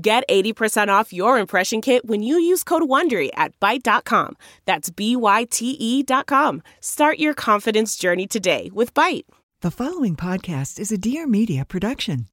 [0.00, 4.36] Get 80% off your impression kit when you use code WONDERY at Byte.com.
[4.64, 6.62] That's B-Y-T-E dot com.
[6.80, 9.24] Start your confidence journey today with Byte.
[9.60, 12.28] The following podcast is a Dear Media production.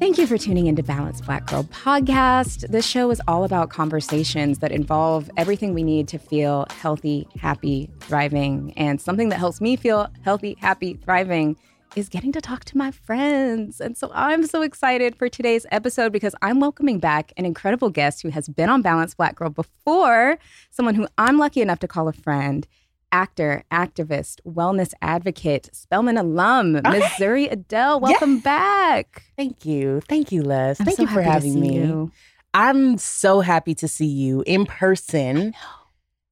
[0.00, 2.68] Thank you for tuning into Balanced Black Girl podcast.
[2.68, 7.88] This show is all about conversations that involve everything we need to feel healthy, happy,
[8.00, 8.74] thriving.
[8.76, 11.56] And something that helps me feel healthy, happy, thriving
[11.94, 13.80] is getting to talk to my friends.
[13.80, 18.22] And so I'm so excited for today's episode because I'm welcoming back an incredible guest
[18.22, 20.38] who has been on Balanced Black Girl before,
[20.70, 22.66] someone who I'm lucky enough to call a friend
[23.14, 26.90] actor, activist, wellness advocate, Spelman alum, okay.
[26.90, 28.00] Miss Zuri Adele.
[28.00, 29.22] Welcome back.
[29.36, 30.00] Thank you.
[30.08, 30.80] Thank you, Les.
[30.80, 31.76] I'm Thank so you for having me.
[31.76, 32.10] You.
[32.52, 35.54] I'm so happy to see you in person.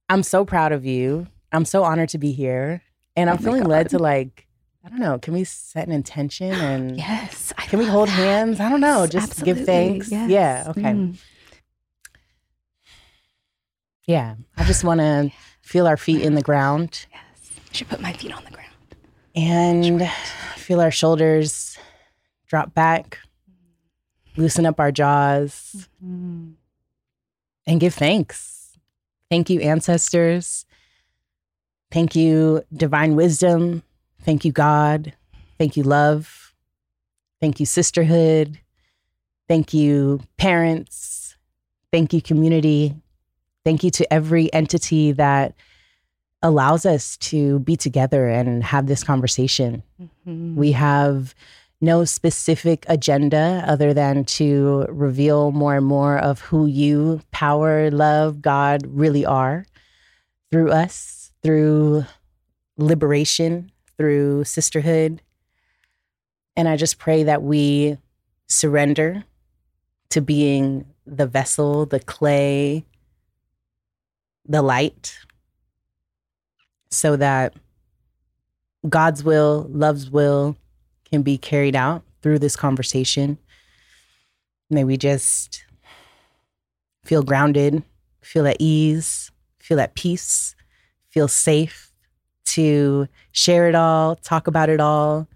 [0.09, 1.27] I'm so proud of you.
[1.53, 2.81] I'm so honored to be here.
[3.15, 4.45] And I'm oh feeling led to like,
[4.83, 7.53] I don't know, can we set an intention and Yes.
[7.57, 8.13] I can we hold that.
[8.13, 8.59] hands?
[8.59, 9.07] I don't know.
[9.07, 9.53] Just Absolutely.
[9.53, 10.11] give thanks.
[10.11, 10.29] Yes.
[10.29, 10.65] Yeah.
[10.67, 10.81] Okay.
[10.81, 11.17] Mm.
[14.05, 14.35] Yeah.
[14.57, 15.31] I just want to
[15.73, 17.07] feel our feet in the ground.
[17.11, 17.51] Yes.
[17.57, 18.69] I should put my feet on the ground.
[19.35, 20.07] And
[20.55, 21.79] feel our shoulders
[22.45, 23.17] drop back,
[24.37, 26.51] loosen up our jaws, mm-hmm.
[27.65, 28.77] and give thanks.
[29.31, 30.67] Thank you, ancestors.
[31.91, 33.81] Thank you, divine wisdom.
[34.21, 35.13] Thank you, God.
[35.57, 36.53] Thank you, love.
[37.41, 38.59] Thank you, sisterhood.
[39.47, 41.35] Thank you, parents.
[41.91, 42.93] Thank you, community.
[43.65, 45.55] Thank you to every entity that
[46.41, 49.81] allows us to be together and have this conversation.
[50.01, 50.55] Mm-hmm.
[50.55, 51.33] We have
[51.79, 58.41] no specific agenda other than to reveal more and more of who you, power, love,
[58.41, 59.65] God really are
[60.51, 62.05] through us, through
[62.77, 65.21] liberation, through sisterhood.
[66.55, 67.97] And I just pray that we
[68.47, 69.23] surrender
[70.09, 72.85] to being the vessel, the clay,
[74.47, 75.17] the light
[76.89, 77.53] so that
[78.87, 80.57] God's will, love's will
[81.09, 83.37] can be carried out through this conversation.
[84.69, 85.65] May we just
[87.05, 87.83] feel grounded,
[88.21, 90.55] feel at ease, feel at peace,
[91.09, 91.91] feel safe
[92.45, 95.27] to share it all, talk about it all.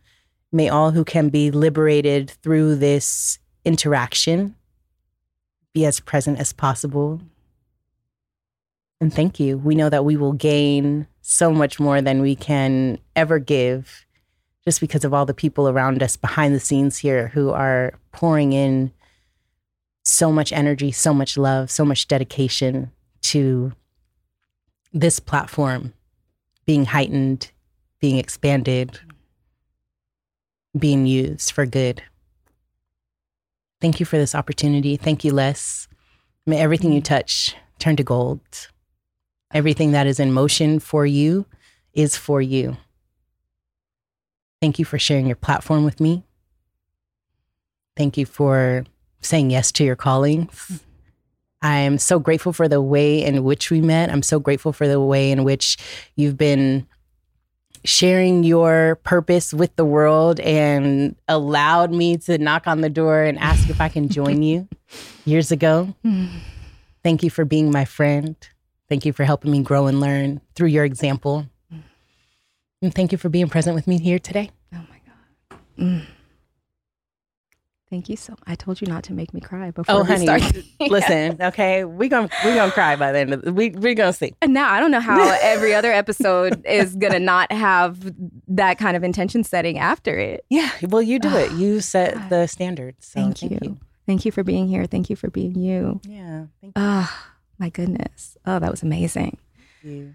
[0.51, 4.56] May all who can be liberated through this interaction
[5.74, 7.22] be as present as possible
[8.99, 9.57] and thank you.
[9.57, 14.05] We know that we will gain so much more than we can ever give
[14.65, 18.53] just because of all the people around us behind the scenes here who are pouring
[18.53, 18.91] in
[20.03, 22.91] so much energy, so much love, so much dedication
[23.21, 23.71] to
[24.93, 25.93] this platform
[26.65, 27.51] being heightened,
[27.99, 28.99] being expanded,
[30.77, 32.01] being used for good.
[33.79, 34.97] Thank you for this opportunity.
[34.97, 35.87] Thank you, Les.
[36.45, 37.05] May everything you mm.
[37.05, 38.69] touch turn to gold.
[39.53, 41.45] Everything that is in motion for you
[41.93, 42.77] is for you.
[44.61, 46.23] Thank you for sharing your platform with me.
[47.95, 48.85] Thank you for
[49.21, 50.49] saying yes to your calling.
[51.61, 54.11] I'm so grateful for the way in which we met.
[54.11, 55.77] I'm so grateful for the way in which
[56.15, 56.88] you've been
[57.83, 63.39] sharing your purpose with the world and allowed me to knock on the door and
[63.39, 64.67] ask if I can join you
[65.25, 65.93] years ago.
[66.03, 66.27] Hmm.
[67.03, 68.35] Thank you for being my friend.
[68.89, 71.48] Thank you for helping me grow and learn through your example.
[72.81, 74.51] And thank you for being present with me here today.
[74.74, 75.60] Oh my God.
[75.80, 76.06] Mm.
[77.89, 78.36] Thank you so.
[78.45, 80.42] I told you not to make me cry before Oh, we honey, start.
[80.92, 84.12] listen, okay, we're gonna we gonna cry by the end of the, we we gonna
[84.12, 84.36] see.
[84.42, 88.13] And now I don't know how every other episode is gonna not have
[88.50, 90.45] that kind of intention setting after it.
[90.50, 91.51] Yeah, well, you do it.
[91.57, 92.95] You set the standard.
[93.00, 93.80] So thank, you.
[94.06, 94.86] Thank you for being here.
[94.86, 96.01] Thank you for being you.
[96.04, 97.10] Yeah, thank Oh,
[97.59, 98.38] my goodness.
[98.45, 99.38] Oh, that was amazing.
[99.83, 100.13] you.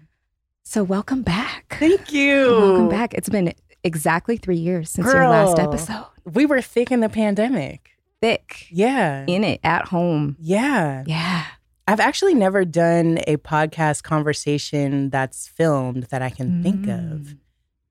[0.63, 1.75] So welcome back.
[1.79, 2.47] Thank you.
[2.57, 3.13] Welcome back.
[3.13, 3.53] It's been
[3.83, 6.05] exactly three years since your last episode.
[6.23, 7.89] We were thick in the pandemic.
[8.21, 10.37] Thick Yeah, in it at home.
[10.39, 11.03] yeah.
[11.05, 11.43] Yeah.
[11.85, 16.89] I've actually never done a podcast conversation that's filmed that I can think of.
[16.89, 17.37] Mm.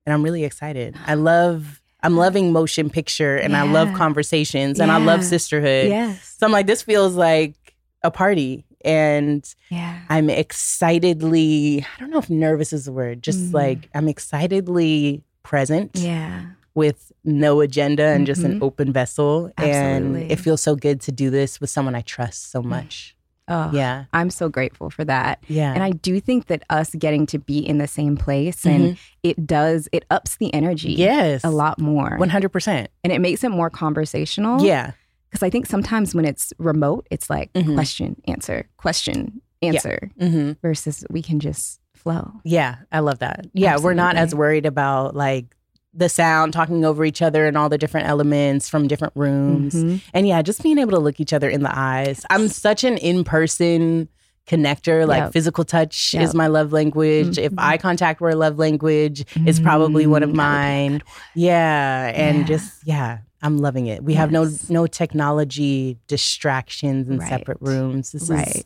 [0.07, 0.97] And I'm really excited.
[1.07, 5.89] I love I'm loving motion picture and I love conversations and I love sisterhood.
[5.91, 6.37] Yes.
[6.39, 8.65] So I'm like, this feels like a party.
[8.85, 9.99] And Yeah.
[10.09, 13.55] I'm excitedly, I don't know if nervous is the word, just Mm.
[13.55, 16.43] like I'm excitedly present Yeah.
[16.75, 18.63] with no agenda and just an Mhm.
[18.63, 19.51] open vessel.
[19.59, 23.15] And it feels so good to do this with someone I trust so much.
[23.49, 24.05] Oh, Yeah.
[24.13, 25.41] I'm so grateful for that.
[25.49, 25.73] Yeah.
[25.75, 29.47] And I do think that us getting to be in the same place and it
[29.47, 31.43] does, it ups the energy yes.
[31.45, 32.17] a lot more.
[32.19, 32.89] 100%.
[33.05, 34.65] and it makes it more conversational.
[34.65, 34.93] Yeah.
[35.33, 37.73] Because I think sometimes when it's remote, it's like Mhm.
[37.75, 42.33] question, answer, question, answer, hmm versus we can just flow.
[42.45, 42.77] Yeah.
[42.93, 43.47] I love that.
[43.55, 43.79] Yeah.
[43.79, 45.57] We're not as worried about like
[45.95, 49.75] the sound talking over each other and all the different elements from different rooms.
[49.75, 50.01] Mhm.
[50.13, 52.25] And yeah, just being able to look each other in the eyes.
[52.29, 54.09] I'm such an in person
[54.47, 55.07] connector.
[55.07, 55.33] Like Yep.
[55.33, 56.23] physical touch Yep.
[56.25, 57.39] is my love language.
[57.39, 57.59] If Mhm.
[57.63, 60.89] eye contact were a love language, it's probably one of Mm, that would be a
[60.91, 61.03] mine.
[61.35, 62.13] Yeah.
[62.15, 62.45] And Yeah.
[62.45, 64.05] just, yeah, I'm loving it.
[64.05, 67.29] We have no no technology distractions in Right.
[67.29, 68.13] separate rooms.
[68.13, 68.41] This one.
[68.41, 68.65] is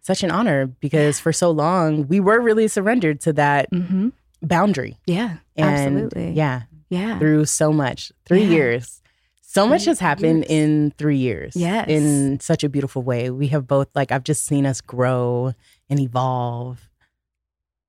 [0.00, 4.08] such an honor because for so long we were really surrendered to that Mm-hmm.
[4.42, 4.98] boundary.
[5.06, 5.36] Yeah.
[5.56, 6.32] And absolutely.
[6.32, 6.62] Yeah.
[6.90, 7.18] Yeah.
[7.18, 8.12] Through so much.
[8.26, 8.50] Three Yeah.
[8.50, 9.00] years.
[9.42, 10.50] So much has happened years.
[10.50, 11.54] in three years.
[11.56, 11.88] Yes.
[11.88, 13.30] In such a beautiful way.
[13.30, 15.52] We have both like I've just seen us grow
[15.88, 16.88] and evolve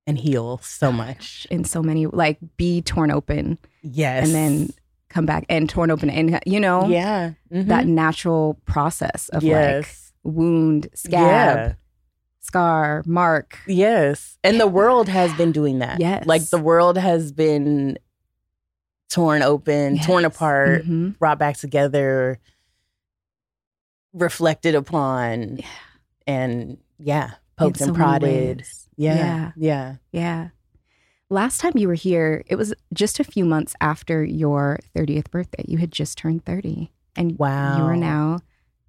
[0.07, 1.45] and heal so much.
[1.51, 4.25] In so many, like be torn open Yes.
[4.25, 4.69] and then
[5.09, 6.09] come back and torn open.
[6.09, 7.31] And, you know, Yeah.
[7.51, 7.67] Mhm.
[7.67, 9.87] that natural process of like
[10.23, 11.11] wound, scab,
[11.57, 11.73] Yeah.
[12.41, 13.57] scar, mark.
[13.67, 14.37] Yes.
[14.43, 15.99] And the world has been doing that.
[15.99, 16.25] Yes.
[16.27, 17.97] Like the world has been
[19.09, 20.35] torn open, torn Yes.
[20.35, 21.17] apart, Mhm.
[21.17, 22.37] brought back together,
[24.13, 25.65] reflected upon, Yeah.
[26.27, 28.63] and yeah, poked and prodded.
[28.95, 29.15] Yeah.
[29.15, 29.51] Yeah.
[29.55, 29.95] Yeah.
[30.11, 30.47] Yeah.
[31.31, 35.63] Last time you were here, it was just a few months after your 30th birthday.
[35.67, 36.91] You had just turned 30.
[37.15, 37.77] And wow.
[37.77, 38.39] you are now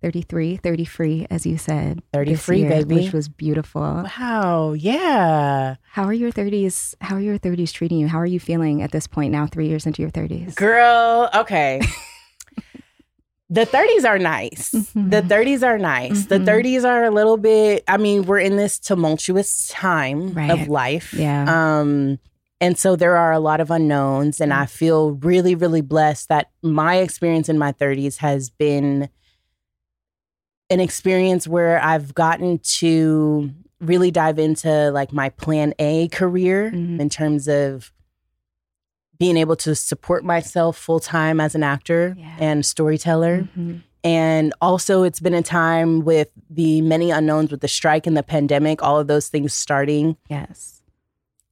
[0.00, 2.00] 33, 30 free, as you said.
[2.14, 2.94] 30 free, year, baby.
[2.94, 3.82] Which was beautiful.
[4.18, 4.72] Wow.
[4.72, 5.76] Yeah.
[5.90, 6.94] How are your 30s?
[7.02, 8.08] How are your 30s treating you?
[8.08, 10.54] How are you feeling at this point now, three years into your 30s?
[10.54, 11.82] Girl, okay.
[13.50, 14.70] the 30s are nice.
[14.72, 15.10] Mhm.
[15.10, 16.24] The 30s are nice.
[16.24, 16.46] The Mhm.
[16.46, 20.50] 30s are a little bit, I mean, we're in this tumultuous time Right.
[20.50, 21.12] of life.
[21.12, 21.44] Yeah.
[21.80, 22.18] Um,
[22.60, 26.50] and so there are a lot of unknowns, and I feel really, really blessed that
[26.62, 29.08] my experience in my 30s has been
[30.68, 37.00] an experience where I've gotten to really dive into like my plan A career Mhm.
[37.00, 37.92] in terms of
[39.18, 42.36] being able to support myself full time as an actor Yeah.
[42.38, 43.48] and storyteller.
[43.56, 43.82] Mhm.
[44.04, 48.22] And also, it's been a time with the many unknowns with the strike and the
[48.22, 50.79] pandemic, all of those things starting Yes.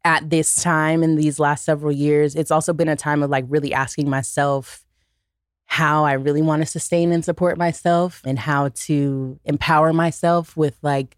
[0.05, 2.35] At this time in these last several years.
[2.35, 4.85] It's also been a time of like really asking myself
[5.67, 10.79] how I really want to sustain and support myself and how to empower myself with
[10.83, 11.17] like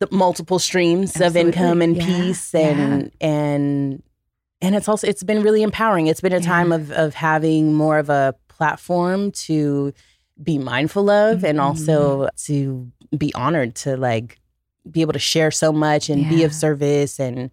[0.00, 2.04] the multiple streams of income and Yeah.
[2.06, 4.02] peace and and
[4.60, 6.06] and it's also it's been really empowering.
[6.06, 9.92] It's been a time of of having more of a platform to
[10.42, 11.62] be mindful of and Mhm.
[11.62, 14.38] also to be honored to like
[14.90, 17.50] be able to share so much and be of service and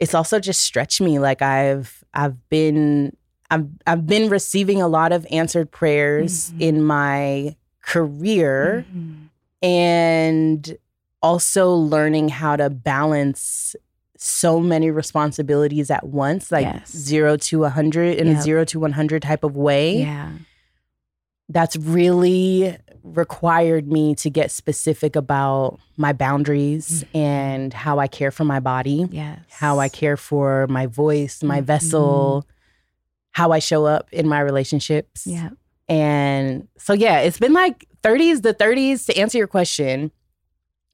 [0.00, 3.16] it's also just stretched me like I've I've been
[3.50, 6.60] I've I've been receiving a lot of answered prayers Mhm.
[6.60, 9.28] in my career Mhm.
[9.62, 10.76] and
[11.22, 13.74] also learning how to balance
[14.16, 16.90] so many responsibilities at once like Yes.
[16.96, 20.30] 0 to a 100 in a 0 to 100 type of way Yeah.
[21.48, 28.44] that's really required me to get specific about my boundaries and how I care for
[28.44, 29.38] my body, Yes.
[29.50, 31.64] how I care for my voice, my Mhm.
[31.64, 32.46] vessel,
[33.32, 35.26] how I show up in my relationships.
[35.26, 35.50] Yeah.
[35.86, 40.10] And so, yeah, it's been like 30s, the 30s, to answer your question,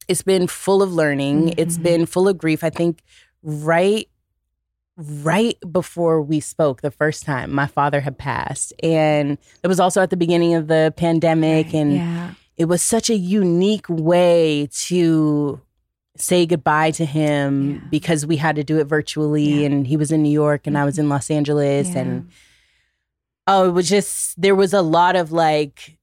[0.09, 1.55] it's been full of learning.
[1.57, 1.83] It's Mhm.
[1.83, 2.64] been full of grief.
[2.64, 3.02] I think
[3.43, 4.09] right
[5.00, 8.73] right before we spoke the first time, my father had passed.
[8.83, 11.66] And it was also at the beginning of the pandemic.
[11.66, 12.35] Right, And yeah.
[12.57, 15.61] it was such a unique way to
[16.16, 17.80] say goodbye to him Yeah.
[17.90, 19.66] because we had to do it virtually Yeah.
[19.66, 21.04] and he was in New York and I was mm-hmm.
[21.04, 22.28] in Los Angeles and
[23.47, 25.97] oh it was just there was a lot of like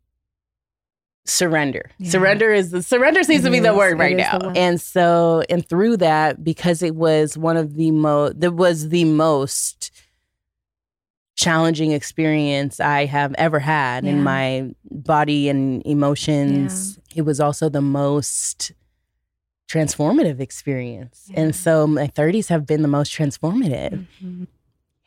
[1.30, 2.10] surrender Yeah.
[2.10, 4.58] surrender is the surrender seems It to be the word right now word.
[4.58, 9.04] and so and through that because it was one of the most that was the
[9.04, 9.92] most
[11.36, 14.12] challenging experience I have ever had Yeah.
[14.12, 16.98] in my body and emotions.
[17.16, 18.72] It was also the most
[19.70, 21.26] transformative experience.
[21.30, 21.42] Yeah.
[21.42, 24.06] And so my 30s have been the most transformative.
[24.24, 24.48] Mhm.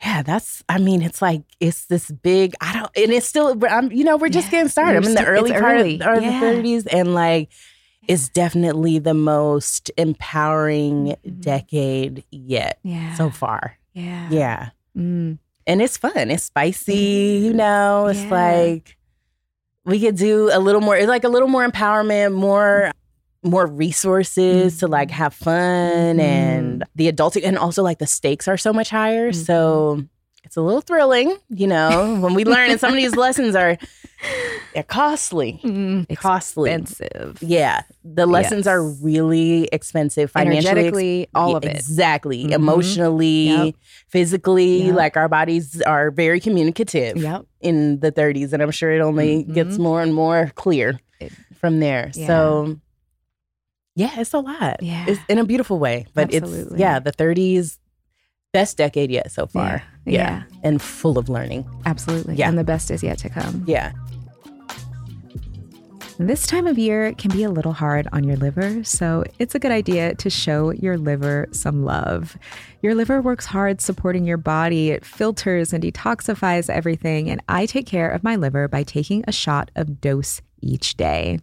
[0.03, 3.93] Yeah, that's I mean, it's like it's this big I don't and it's still I'm
[3.93, 4.53] you know, we're just Yeah.
[4.53, 4.97] getting started.
[4.97, 6.01] I'm in the early part early.
[6.01, 6.41] of or Yeah.
[6.41, 7.51] the 30s and like
[8.09, 11.41] it's definitely the most empowering Mhm.
[11.41, 13.15] decade yet Yeah.
[13.15, 13.77] so far.
[13.93, 14.29] Yeah.
[14.31, 15.39] Yeah Mm.
[15.67, 16.31] and it's fun.
[16.31, 18.07] It's spicy, you know.
[18.07, 18.31] It's Yeah.
[18.31, 18.97] like
[19.85, 20.97] we could do a little more.
[20.97, 22.91] It's like a little more empowerment, more
[23.43, 26.21] more resources to like have fun Mhm.
[26.21, 29.31] and the adulting, and also like the stakes are so much higher.
[29.31, 29.43] Mm-hmm.
[29.45, 30.03] So
[30.45, 32.71] it's a little thrilling, you know, when we learn.
[32.71, 33.79] And some of these lessons are
[34.75, 36.15] they're costly, Mm.
[36.19, 36.71] costly.
[36.71, 37.39] Expensive.
[37.41, 41.23] Yeah, the lessons are really expensive financially.
[41.23, 41.75] ex- all of it.
[41.77, 42.45] Exactly.
[42.45, 42.53] Mhm.
[42.53, 43.75] Emotionally, Yep.
[44.09, 44.95] physically, Yep.
[44.97, 47.47] like our bodies are very communicative Yep.
[47.63, 48.53] in the 30s.
[48.53, 49.81] And I'm sure it only gets Mhm.
[49.81, 52.11] more and more clear It- from there.
[52.15, 52.27] Yeah.
[52.27, 52.77] So,
[54.01, 54.83] yeah, it's a lot.
[54.83, 55.05] Yeah.
[55.07, 56.07] It's in a beautiful way.
[56.15, 56.73] But Absolutely.
[56.73, 57.79] it's, yeah, the 30s,
[58.53, 59.83] best decade yet so far.
[60.07, 60.13] Yeah.
[60.13, 60.43] Yeah.
[60.63, 61.69] And full of learning.
[61.85, 62.37] Absolutely.
[62.37, 62.49] Yeah.
[62.49, 63.63] And the best is yet to come.
[63.67, 63.93] Yeah.
[66.19, 69.59] This time of year can be a little hard on your liver, so it's a
[69.59, 72.37] good idea to show your liver some love.
[72.83, 77.87] Your liver works hard supporting your body, it filters and detoxifies everything, and I take
[77.87, 81.39] care of my liver by taking a shot of dose each day.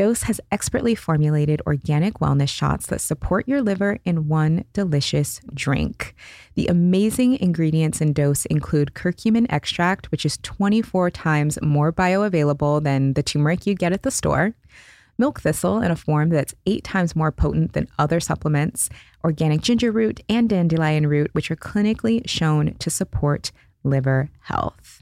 [0.00, 6.14] Dose has expertly formulated organic wellness shots that support your liver in one delicious drink.
[6.54, 13.12] The amazing ingredients in Dose include curcumin extract, which is 24 times more bioavailable than
[13.12, 14.54] the turmeric you get at the store,
[15.18, 18.88] milk thistle in a form that's eight times more potent than other supplements,
[19.22, 23.52] organic ginger root, and dandelion root, which are clinically shown to support
[23.84, 24.99] liver health.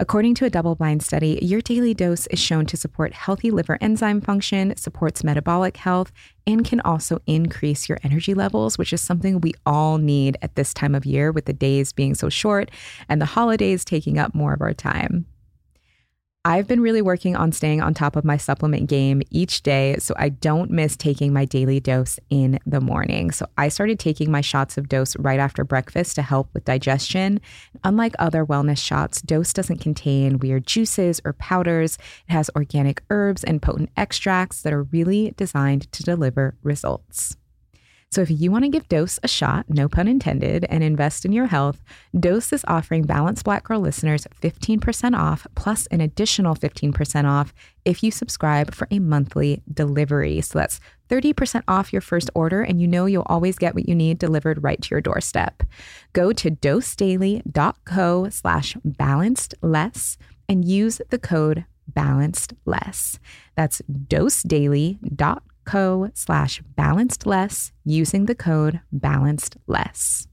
[0.00, 3.78] According to a double blind study, your daily dose is shown to support healthy liver
[3.80, 6.10] enzyme function, supports metabolic health,
[6.46, 10.74] and can also increase your energy levels, which is something we all need at this
[10.74, 12.70] time of year with the days being so short
[13.08, 15.26] and the holidays taking up more of our time.
[16.46, 20.12] I've been really working on staying on top of my supplement game each day so
[20.18, 23.30] I don't miss taking my daily dose in the morning.
[23.30, 27.40] So I started taking my shots of dose right after breakfast to help with digestion.
[27.82, 31.96] Unlike other wellness shots, dose doesn't contain weird juices or powders.
[32.28, 37.38] It has organic herbs and potent extracts that are really designed to deliver results.
[38.14, 41.32] So if you want to give Dose a shot, no pun intended, and invest in
[41.32, 41.82] your health,
[42.16, 47.52] Dose is offering Balanced Black Girl listeners 15% off plus an additional 15% off
[47.84, 50.40] if you subscribe for a monthly delivery.
[50.42, 50.78] So that's
[51.08, 54.62] 30% off your first order, and you know you'll always get what you need delivered
[54.62, 55.64] right to your doorstep.
[56.12, 60.18] Go to dosedaily.co slash balanced less
[60.48, 63.18] and use the code balanced less.
[63.56, 65.53] That's dosedaily.co
[66.14, 70.28] slash balanced less using the code balanced less.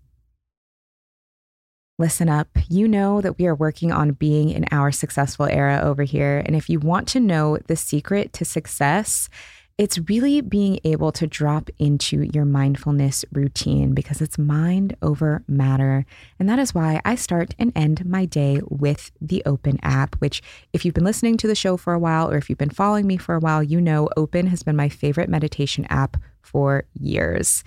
[2.01, 2.47] Listen up.
[2.67, 6.41] You know that we are working on being in our successful era over here.
[6.43, 9.29] And if you want to know the secret to success,
[9.77, 16.05] it's really being able to drop into your mindfulness routine because it's mind over matter.
[16.39, 20.41] And that is why I start and end my day with the Open app, which,
[20.73, 23.07] if you've been listening to the show for a while or if you've been following
[23.07, 27.63] me for a while, you know Open has been my favorite meditation app for years.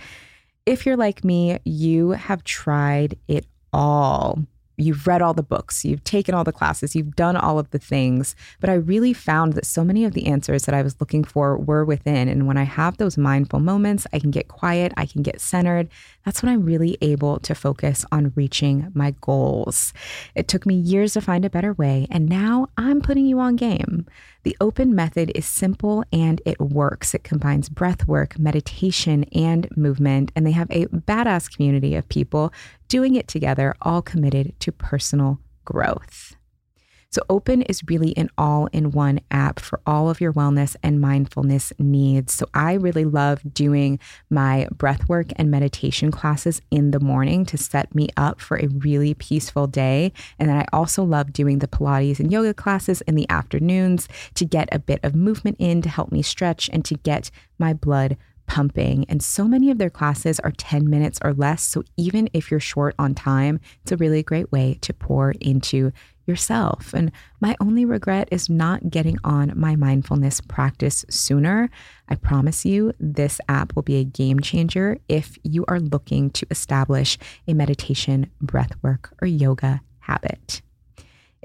[0.66, 4.38] If you're like me, you have tried it all.
[4.76, 7.78] You've read all the books, you've taken all the classes, you've done all of the
[7.78, 8.34] things.
[8.60, 11.56] But I really found that so many of the answers that I was looking for
[11.56, 12.28] were within.
[12.28, 15.88] And when I have those mindful moments, I can get quiet, I can get centered.
[16.24, 19.92] That's when I'm really able to focus on reaching my goals.
[20.34, 23.56] It took me years to find a better way, and now I'm putting you on
[23.56, 24.06] game.
[24.42, 27.14] The open method is simple and it works.
[27.14, 32.52] It combines breath work, meditation, and movement, and they have a badass community of people
[32.88, 36.36] doing it together, all committed to personal growth.
[37.14, 41.00] So, Open is really an all in one app for all of your wellness and
[41.00, 42.34] mindfulness needs.
[42.34, 47.94] So, I really love doing my breathwork and meditation classes in the morning to set
[47.94, 50.12] me up for a really peaceful day.
[50.40, 54.44] And then I also love doing the Pilates and yoga classes in the afternoons to
[54.44, 57.30] get a bit of movement in to help me stretch and to get
[57.60, 59.04] my blood pumping.
[59.08, 61.62] And so many of their classes are 10 minutes or less.
[61.62, 65.92] So even if you're short on time, it's a really great way to pour into
[66.26, 66.94] yourself.
[66.94, 71.70] And my only regret is not getting on my mindfulness practice sooner.
[72.08, 76.46] I promise you, this app will be a game changer if you are looking to
[76.50, 80.62] establish a meditation, breathwork, or yoga habit.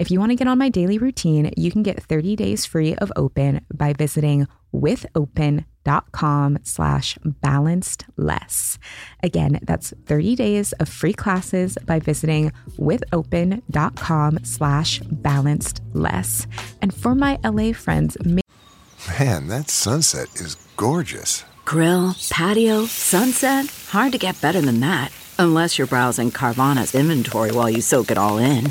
[0.00, 2.94] If you want to get on my daily routine, you can get 30 days free
[2.94, 8.78] of Open by visiting withopen.com slash balanced less.
[9.22, 16.46] Again, that's 30 days of free classes by visiting withopen.com slash balanced less.
[16.80, 21.44] And for my LA friends, Man, that sunset is gorgeous.
[21.66, 23.66] Grill, patio, sunset.
[23.90, 25.12] Hard to get better than that.
[25.38, 28.70] Unless you're browsing Carvana's inventory while you soak it all in.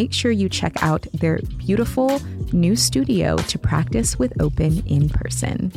[0.00, 2.22] Make sure you check out their beautiful
[2.54, 5.70] new studio to practice with Open in person.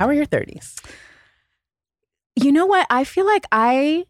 [0.00, 0.84] How are your 30s?
[2.34, 2.88] You know what?
[2.90, 4.06] I feel like I,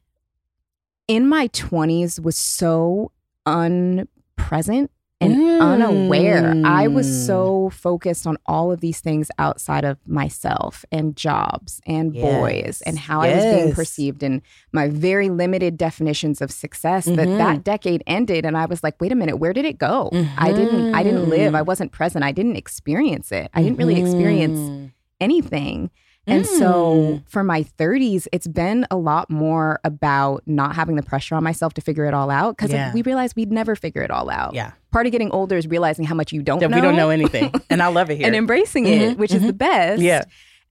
[1.08, 3.12] in my 20s, was so
[3.44, 4.88] unpresent
[5.20, 5.60] and Mm.
[5.62, 6.54] unaware.
[6.64, 12.12] I was so focused on all of these things outside of myself and jobs and
[12.12, 17.16] boys and how I was being perceived and my very limited definitions of success that
[17.28, 17.38] Mhm.
[17.38, 20.10] that decade ended and I was like, wait a minute, where did it go?
[20.36, 21.54] I didn't I didn't live.
[21.54, 22.22] I wasn't present.
[22.24, 23.50] I didn't experience it.
[23.54, 24.90] I didn't really experience Mm.
[25.20, 25.90] anything.
[26.28, 27.22] And so Mm.
[27.28, 31.74] for my 30s, it's been a lot more about not having the pressure on myself
[31.74, 32.92] to figure it all out because Yeah.
[32.92, 34.54] we realized we'd never figure it all out.
[34.54, 34.72] Yeah.
[34.90, 36.76] Part of getting older is realizing how much you don't That know.
[36.78, 37.52] we don't know anything.
[37.70, 38.26] And I love it here.
[38.26, 40.02] and embracing it, which is the best.
[40.02, 40.22] Yeah.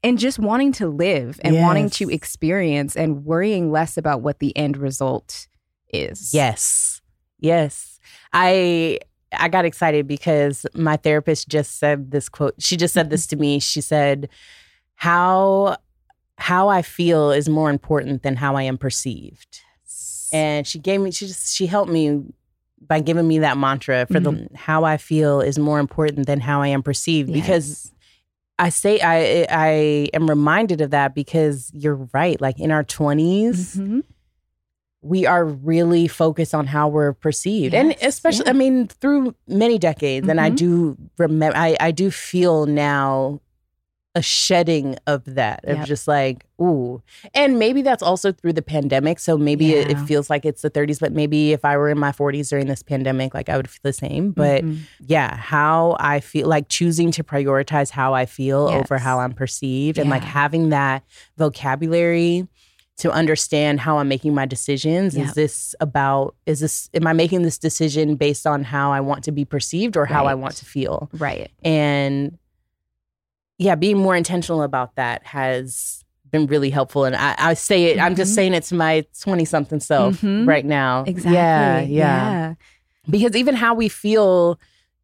[0.04, 4.56] And just wanting to live and wanting to experience and worrying less about what the
[4.58, 5.48] end result
[5.94, 6.34] is.
[6.34, 7.02] Yes.
[7.40, 8.00] Yes.
[8.34, 9.00] I
[9.38, 12.56] I got excited because my therapist just said this quote.
[12.60, 13.60] She just said this to me.
[13.72, 14.30] She said,
[14.96, 15.78] "How
[16.38, 19.62] how I feel is more important than how I am perceived."
[20.34, 22.22] And she gave me she just she helped me
[22.88, 26.62] by giving me that mantra for the how I feel is more important than how
[26.62, 27.92] I am perceived because
[28.60, 32.40] I say I I am reminded of that because you're right.
[32.40, 34.04] Like in our 20s, Mhm.
[35.02, 37.74] we are really focused on how we're perceived.
[37.74, 38.52] and especially yeah.
[38.52, 40.56] I mean through many decades and I Mhm.
[40.58, 43.40] do remember I I do feel now
[44.16, 45.88] a shedding of that of Yep.
[45.88, 47.02] just like ooh.
[47.34, 50.70] And maybe that's also through the pandemic so maybe it, it feels like it's the
[50.72, 53.70] 30s but maybe if i were in my 40s during this pandemic like i would
[53.70, 54.32] feel the same.
[54.32, 54.80] But Mhm.
[55.06, 59.98] yeah how i feel like choosing to prioritize how i feel over how i'm perceived
[59.98, 61.04] and like having that
[61.38, 62.48] vocabulary
[62.98, 65.18] to understand how i'm making my decisions.
[65.18, 69.26] Is this about is this am i making this decision based on how i want
[69.26, 71.10] to be perceived or how i want to feel?
[71.14, 71.52] Right.
[71.64, 72.38] and
[73.58, 78.00] yeah being more intentional about that has been really helpful and i, I say it
[78.00, 78.36] i'm just Mhm.
[78.36, 80.48] saying it to my 20 something self Mhm.
[80.48, 81.34] right now Exactly.
[81.34, 82.54] yeah yeah
[83.10, 84.60] because even how we feel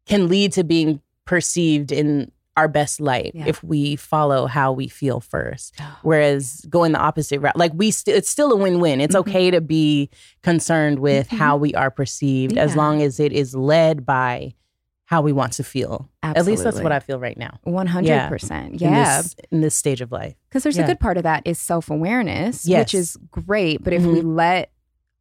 [0.06, 3.44] can lead to being perceived in our best light Yeah.
[3.46, 5.74] if we follow how we feel first.
[6.02, 9.00] Whereas going the opposite route, like we, st- it's still a win-win.
[9.00, 9.20] It's Mhm.
[9.20, 10.10] okay to be
[10.42, 11.38] concerned with Mhm.
[11.38, 14.52] how we are perceived as long as it is led by
[15.12, 16.08] how we want to feel.
[16.22, 17.58] At least that's what I feel right now.
[17.64, 18.72] One hundred percent.
[18.72, 20.34] in Yeah, this, in this stage of life.
[20.48, 20.84] because there's Yeah.
[20.84, 22.78] a good part of that is self awareness, Yes.
[22.80, 23.84] which is great.
[23.84, 24.72] But if we let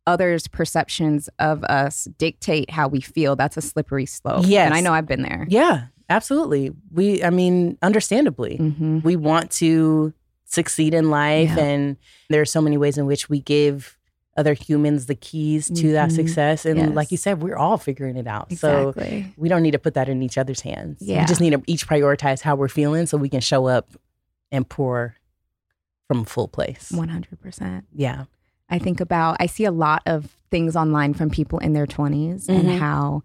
[0.07, 4.45] others' perceptions of us dictate how we feel, that's a slippery slope.
[4.47, 4.65] Yes.
[4.65, 5.45] and I know I've been there.
[5.49, 6.71] Yeah, absolutely.
[6.89, 8.99] We, I mean, understandably, Mm-hmm.
[9.01, 10.13] we want to
[10.45, 11.63] succeed in life, Yeah.
[11.65, 11.97] and
[12.29, 13.97] there are so many ways in which we give
[14.41, 16.15] other humans the keys to that Mhm.
[16.15, 16.65] success.
[16.65, 16.89] And Yes.
[16.93, 18.51] like you said, we're all figuring it out.
[18.53, 18.93] So
[19.37, 20.97] we don't need to put that in each other's hands.
[21.01, 21.21] Yeah.
[21.21, 23.91] We just need to each prioritize how we're feeling so we can show up
[24.51, 25.15] and pour
[26.07, 26.91] from a full place.
[26.91, 27.85] One hundred percent.
[27.95, 28.25] Yeah.
[28.69, 32.47] I think about, I see a lot of things online from people in their 20s
[32.47, 32.59] Mhm.
[32.59, 33.21] and how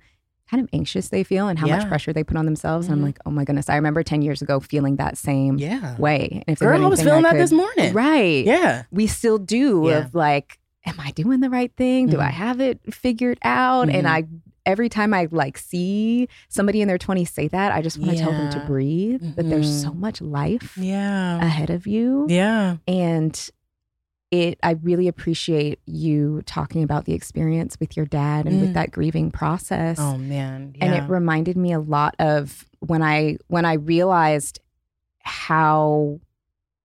[0.50, 2.86] kind of anxious they feel and how much pressure they put on themselves.
[2.86, 3.06] And I'm Mhm.
[3.06, 3.68] like, oh my goodness.
[3.68, 5.96] I remember 10 years ago feeling that same Yeah.
[5.98, 6.44] way.
[6.46, 7.92] And if Girl, I was feeling that could- this morning.
[7.92, 8.44] Right.
[8.44, 8.84] Yeah.
[8.92, 9.98] We still do Yeah.
[9.98, 12.06] of like, am I doing the right thing?
[12.08, 12.32] Do I Mhm.
[12.32, 13.90] have it figured out?
[13.90, 14.10] And Mhm.
[14.10, 14.24] I,
[14.64, 18.22] every time I like see somebody in their 20s say that, I just want to
[18.22, 18.64] tell them to Yeah.
[18.66, 21.44] breathe, that there's so much life Yeah.
[21.44, 22.26] ahead of you.
[22.28, 22.76] Yeah.
[22.86, 23.50] And
[24.32, 28.60] it I really appreciate you talking about the experience with your dad and Mm.
[28.60, 29.98] with that grieving process.
[30.00, 30.74] Oh man.
[30.80, 34.58] And it reminded me a lot of when I when I realized
[35.22, 36.20] how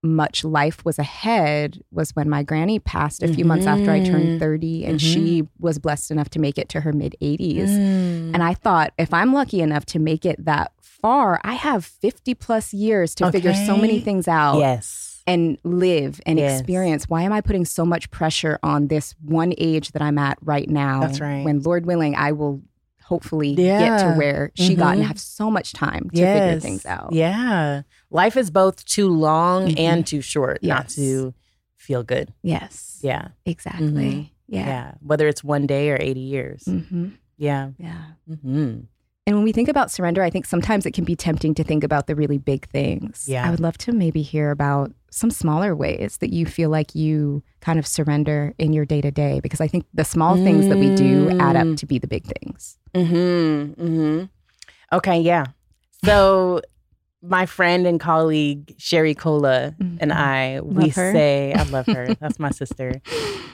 [0.04, 4.40] much life was ahead was when my granny passed a few months after I turned
[4.40, 7.68] 30 and she was blessed enough to make it to her mid 80s.
[7.70, 8.34] Mm.
[8.34, 12.34] And I thought if I'm lucky enough to make it that far, I have 50
[12.34, 15.22] plus years to figure so many things out yes.
[15.28, 16.60] and live and Yes.
[16.60, 17.08] experience.
[17.08, 20.68] Why am I putting so much pressure on this one age that I'm at right
[20.70, 21.02] now?
[21.02, 21.46] That's right.
[21.46, 22.62] When Lord willing, I will
[23.04, 25.08] hopefully get to where she got and Mhm.
[25.08, 27.12] have so much time to figure things out.
[27.12, 27.82] Yeah.
[28.12, 29.80] Life is both too long Mhm.
[29.80, 31.34] and too short not to
[31.78, 32.34] feel good.
[32.44, 33.00] Yes.
[33.02, 33.30] Yeah.
[33.46, 33.88] Exactly.
[33.88, 34.30] Mhm.
[34.48, 34.68] Yeah.
[34.68, 34.92] Yeah.
[35.02, 36.64] Whether it's one day or 80 years.
[36.66, 37.72] hmm Yeah.
[37.80, 38.02] Yeah.
[38.28, 38.82] hmm
[39.28, 41.84] And when we think about surrender, I think sometimes it can be tempting to think
[41.84, 43.26] about the really big things.
[43.30, 43.46] Yeah.
[43.48, 47.44] I would love to maybe hear about some smaller ways that you feel like you
[47.62, 50.80] kind of surrender in your day to day, because I think the small things that
[50.80, 51.78] we do add up Mm.
[51.78, 52.78] to be the big things.
[52.96, 54.24] hmm hmm
[54.92, 55.20] Okay.
[55.22, 55.46] Yeah.
[56.04, 56.62] So,
[57.24, 60.16] my friend and colleague Sherry Cola and Mhm.
[60.16, 61.12] I, we her.
[61.14, 62.16] say, I love her.
[62.20, 63.02] That's my sister.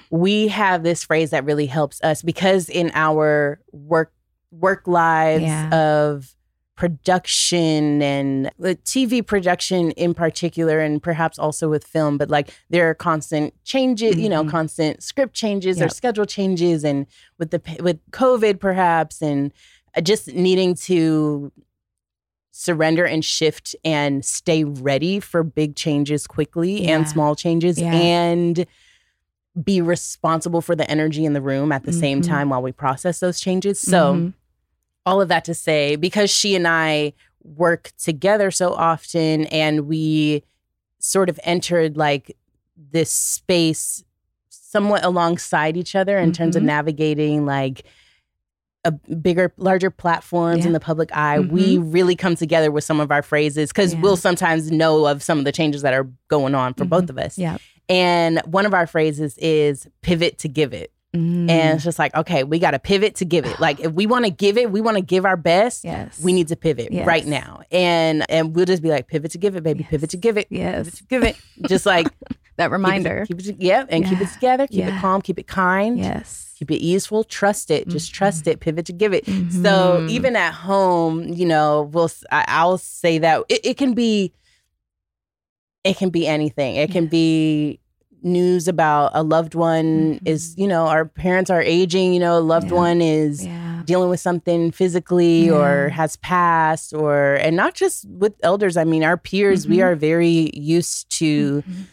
[0.09, 4.13] We have this phrase that really helps us because in our work
[4.51, 5.69] work lives Yeah.
[5.71, 6.33] of
[6.77, 12.89] production and the TV production in particular, and perhaps also with film, but like there
[12.89, 14.49] are constant changes, you know, Mhm.
[14.49, 17.05] constant script changes or schedule changes, and
[17.39, 19.51] with the with COVID perhaps, and
[19.97, 21.51] uh, just needing to
[22.61, 26.95] surrender and shift and stay ready for big changes quickly Yeah.
[26.97, 27.93] and small changes Yeah.
[27.93, 28.65] and
[29.63, 32.27] be responsible for the energy in the room at the same Mhm.
[32.27, 33.79] time while we process those changes.
[33.79, 34.33] So Mhm.
[35.05, 40.41] all of that to say because she and I work together so often and we
[40.97, 42.35] sort of entered like
[42.75, 44.03] this space
[44.49, 46.67] somewhat alongside each other in terms of Mhm.
[46.67, 47.83] navigating like
[48.85, 53.11] a bigger larger platforms in the public eye we really come together with some of
[53.11, 54.01] our phrases because Yeah.
[54.01, 57.17] we'll sometimes know of some of the changes that are going on for both of
[57.17, 57.57] us Yeah.
[57.89, 61.49] and one of our phrases is pivot to give it Mm.
[61.49, 63.57] and it's just like, okay, we got to pivot to give it.
[63.61, 65.85] Like, if we want to give it, we want to give our best.
[65.85, 66.19] yes.
[66.21, 67.07] We need to pivot Yes.
[67.07, 70.17] right now, and and we'll just be like, pivot to give it, baby, pivot to
[70.17, 70.83] give it, Yes.
[70.83, 71.35] pivot to give it.
[71.69, 72.07] Just like
[72.57, 73.25] that keep it- reminder.
[73.25, 74.97] keep it, yep, and keep it together, keep Yeah.
[74.97, 76.46] it calm, keep it kind, yes.
[76.57, 78.15] Keep it easeful, trust it, just Mhm.
[78.15, 79.25] trust it, pivot to give it.
[79.49, 80.09] So Mhm.
[80.09, 84.33] even at home, you know, we'll I, will say that it, it can be,
[85.83, 86.75] it can be anything.
[86.75, 87.79] It can be
[88.23, 92.13] news about a loved one is, you know, our parents are aging.
[92.13, 92.75] You know, a loved Mm-hmm.
[92.75, 92.81] Yeah.
[92.81, 93.83] one is Yeah.
[93.85, 99.01] dealing with something physically or has passed or and not just with elders i mean
[99.01, 99.83] our peers we Mhm.
[99.83, 101.85] are very used to Mhm.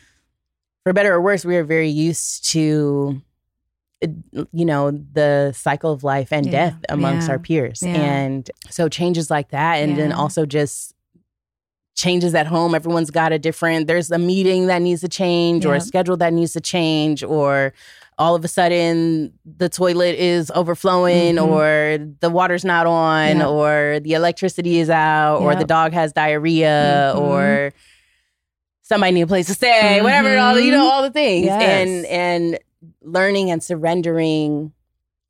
[0.83, 3.21] for better or worse we are very used to
[4.53, 6.53] you know the cycle of life and Yeah.
[6.53, 7.33] death amongst Yeah.
[7.33, 7.95] our peers Yeah.
[7.95, 10.93] and so changes like that and then also just
[11.97, 15.75] changes at home everyone's got a different there's a meeting that needs to change or
[15.75, 17.73] a schedule that needs to change or
[18.19, 21.47] all of a sudden the toilet is overflowing Mhm.
[21.49, 27.13] or the water's not on or the electricity is out or the dog has diarrhea
[27.15, 27.21] Mhm.
[27.21, 27.73] or
[28.83, 30.91] somebody need a place to stay whatever all the, you know Mhm.
[30.91, 31.63] all the things Yes.
[31.63, 32.59] and and
[33.05, 34.73] learning and surrendering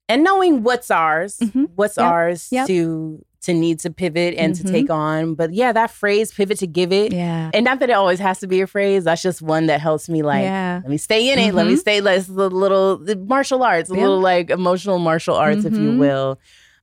[0.08, 1.70] and knowing what's ours, Mhm.
[1.76, 2.06] what's Yep.
[2.06, 2.66] ours Yep.
[2.68, 4.62] to to need to pivot and Mhm.
[4.64, 5.34] to take on.
[5.34, 7.50] But yeah, that phrase "pivot to give it," Yeah.
[7.52, 9.04] and not that it always has to be a phrase.
[9.04, 10.44] That's just one that helps me like.
[10.44, 10.80] yeah.
[10.82, 11.54] Let me stay in it.
[11.54, 11.78] Let me Mhm.
[11.78, 12.00] stay.
[12.00, 15.98] Let's the little the martial arts, a little like emotional martial arts, if you Mhm.
[15.98, 16.38] will.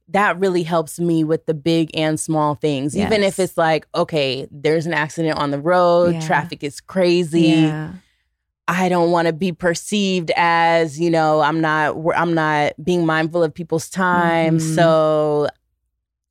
[0.10, 2.96] That really helps me with the big and small things.
[2.96, 6.20] Even if it's like, okay, there's an accident on the road, Yeah.
[6.20, 7.72] traffic is crazy.
[8.68, 13.44] I don't want to be perceived as, you know, I'm not I'm not being mindful
[13.44, 14.58] of people's time.
[14.60, 14.76] Mhm.
[14.76, 15.48] So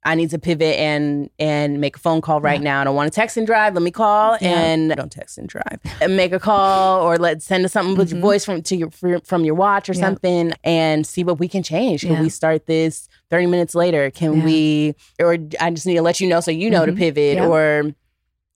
[0.03, 2.64] I need to pivot and and make a phone call right Yeah.
[2.64, 2.81] now.
[2.81, 3.75] I don't want to text and drive.
[3.75, 4.49] Let me call Yeah.
[4.59, 5.79] and don't text and drive.
[6.01, 8.23] And make a call or let send us something with your Mhm.
[8.23, 8.90] voice from to your
[9.25, 10.01] from your watch or Yeah.
[10.01, 12.03] something and see what we can change.
[12.03, 14.11] Can we start this 30 minutes later?
[14.11, 16.97] Can we or I just need to let you know so you know to Mhm.
[16.99, 17.93] pivot or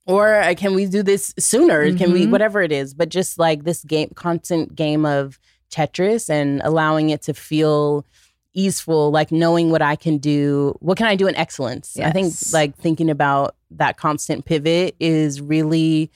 [0.07, 1.93] or uh, can we do this sooner?
[1.95, 2.31] Can we Mhm.
[2.31, 2.95] whatever it is?
[2.95, 5.39] But just like this game, constant game of
[5.71, 8.05] Tetris and allowing it to feel
[8.53, 10.77] easeful, like knowing what I can do.
[10.81, 11.99] What can I do in excellence?
[11.99, 16.11] I think like thinking about that constant pivot is really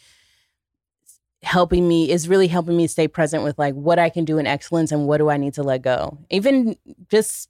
[1.42, 4.46] helping me is really helping me stay present with like what I can do in
[4.46, 6.18] excellence and what do I need to let go.
[6.31, 6.77] Even
[7.11, 7.48] just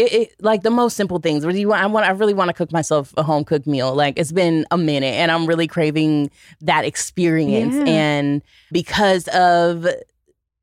[0.00, 1.44] it, it, like the most simple things.
[1.44, 3.94] Where you want, I want, I really want to cook myself a home cooked meal.
[3.94, 6.30] Like it's been a minute, and I'm really craving
[6.62, 7.74] that experience.
[7.74, 7.84] Yeah.
[7.84, 9.86] And because of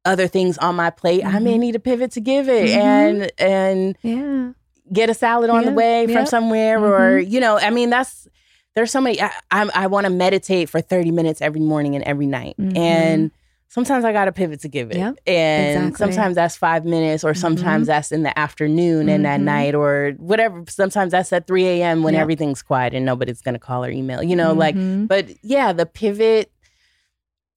[0.06, 1.60] other things on my plate, I may Mhm.
[1.60, 2.78] need to pivot to give it Mhm.
[2.78, 4.52] and and Yeah.
[4.94, 6.24] get a salad on the Yeah, way from yeah.
[6.26, 8.28] somewhere, or you know, I mean, that's
[8.76, 9.22] there's so many.
[9.22, 12.78] I I, I want to meditate for 30 minutes every morning and every night, Mhm.
[12.78, 13.32] and
[13.70, 15.98] sometimes I got to pivot to give it, Yep, and exactly.
[16.14, 17.88] sometimes that's five minutes, or sometimes Mhm.
[17.88, 19.44] that's in the afternoon and at Mhm.
[19.44, 20.64] night, or whatever.
[20.70, 22.04] Sometimes that's at 3 a.m.
[22.04, 22.22] when Yep.
[22.22, 24.24] everything's quiet and nobody's gonna call or email.
[24.24, 25.08] You know, like, Mhm.
[25.08, 26.52] but yeah, the pivot.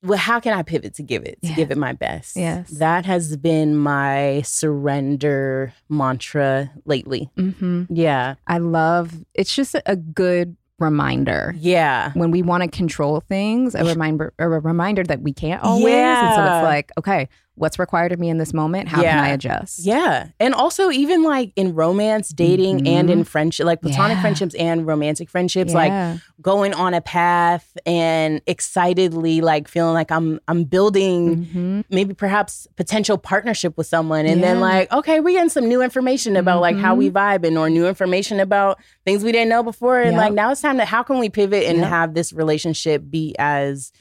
[0.02, 1.54] Well, how can I pivot to give it to Yeah.
[1.56, 2.34] give it my best?
[2.34, 2.70] Yes.
[2.78, 7.30] that has been my surrender mantra lately.
[7.36, 7.86] Mhm.
[7.90, 11.54] Yeah, I love it's just a good reminder.
[11.58, 12.12] yeah.
[12.14, 15.94] When we want to control things, a reminder a reminder that we can't always.
[15.94, 18.88] And so it's like, okay, what's required of me in this moment?
[18.88, 19.80] How can I adjust?
[19.80, 20.28] Yeah.
[20.38, 24.20] And also even like in romance, dating and in friendship, like platonic Yeah.
[24.22, 25.92] friendships and romantic friendships, like
[26.40, 31.84] going on a path and excitedly like feeling like I'm I'm building Mhm.
[31.90, 36.36] maybe perhaps potential partnership with someone and then like, okay, we're getting some new information
[36.36, 40.00] about like how we vibing or new information about things we didn't know before.
[40.00, 40.18] And Yep.
[40.18, 41.88] like now it's time to how can we pivot and Yep.
[41.88, 43.92] have this relationship be as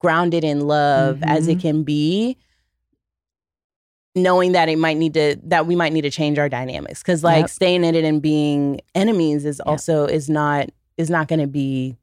[0.00, 1.60] grounded in love as it Mhm.
[1.60, 2.36] can be
[4.14, 7.22] knowing that it might need to that we might need to change our dynamics because
[7.22, 7.50] like Yep.
[7.50, 9.66] staying in it and being enemies is Yep.
[9.66, 11.96] also is not is not going to be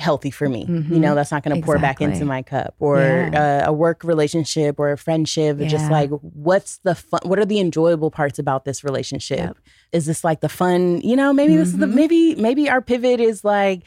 [0.00, 0.90] healthy for me you Mhm.
[1.00, 2.98] know that's not going to pour back into my cup or
[3.32, 3.62] Yeah.
[3.64, 7.44] uh, a work relationship or a friendship or just like what's the fun what are
[7.44, 9.56] the enjoyable parts about this relationship Yep.
[9.92, 11.94] is this like the fun you know maybe this is the Mhm.
[11.94, 13.82] maybe maybe our pivot is like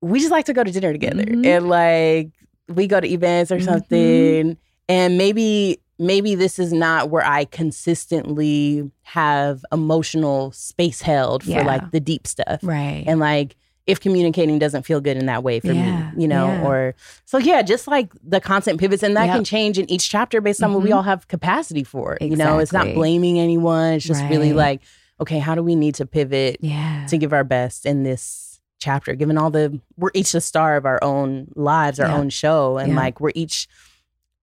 [0.00, 1.44] we just like to go to dinner together Mhm.
[1.44, 2.30] and like
[2.68, 3.64] we go to events or Mhm.
[3.64, 4.56] something
[4.88, 11.62] and maybe maybe this is not where i consistently have emotional space held for Yeah.
[11.66, 13.04] like the deep stuff Right.
[13.06, 16.46] and like if communicating doesn't feel good in that way for Yeah, me you know
[16.48, 16.66] yeah.
[16.66, 16.94] or
[17.24, 19.34] so yeah just like the constant pivots and that Yep.
[19.36, 20.96] can change in each chapter based on what we Mhm.
[20.96, 24.82] all have capacity for you know it's not blaming anyone it's just really like
[25.20, 27.06] okay how do we need to pivot yeah.
[27.08, 30.84] to give our best in this chapter given all the we're each the star of
[30.84, 33.66] our own lives our own show and like we're each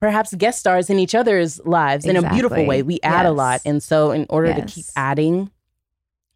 [0.03, 3.61] perhaps guest stars in each other's lives in a beautiful way we add a lot
[3.65, 5.49] and so in order to keep adding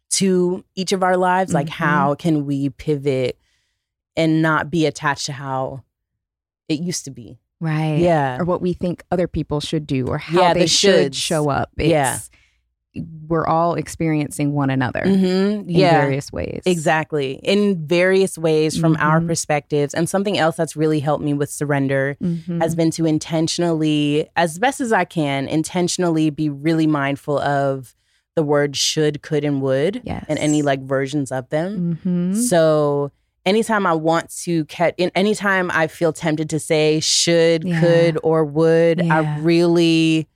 [0.08, 1.70] to each of our lives like Mhm.
[1.84, 3.38] how can we pivot
[4.16, 5.82] and not be attached to how
[6.68, 7.98] it used to be Right.
[7.98, 8.38] Yeah.
[8.38, 11.50] Or what we think other people should do or how Yeah, the they should show
[11.50, 11.70] up.
[11.76, 12.20] It's, Yeah.
[13.28, 15.68] We're all experiencing one another Mhm.
[15.68, 16.62] in various ways.
[16.64, 17.40] Exactly.
[17.42, 19.26] In various ways from our Mhm.
[19.26, 19.92] perspectives.
[19.92, 22.60] And something else that's really helped me with surrender Mhm.
[22.62, 27.94] has been to intentionally, as best as I can, intentionally be really mindful of
[28.34, 30.24] the word should, could, and would, Yes.
[30.28, 31.98] and any like versions of them.
[32.06, 32.34] Mhm.
[32.36, 33.10] So
[33.44, 37.80] anytime I want to catch, in anytime I feel tempted to say should, Yeah.
[37.80, 39.16] could, or would, Yeah.
[39.18, 40.28] I really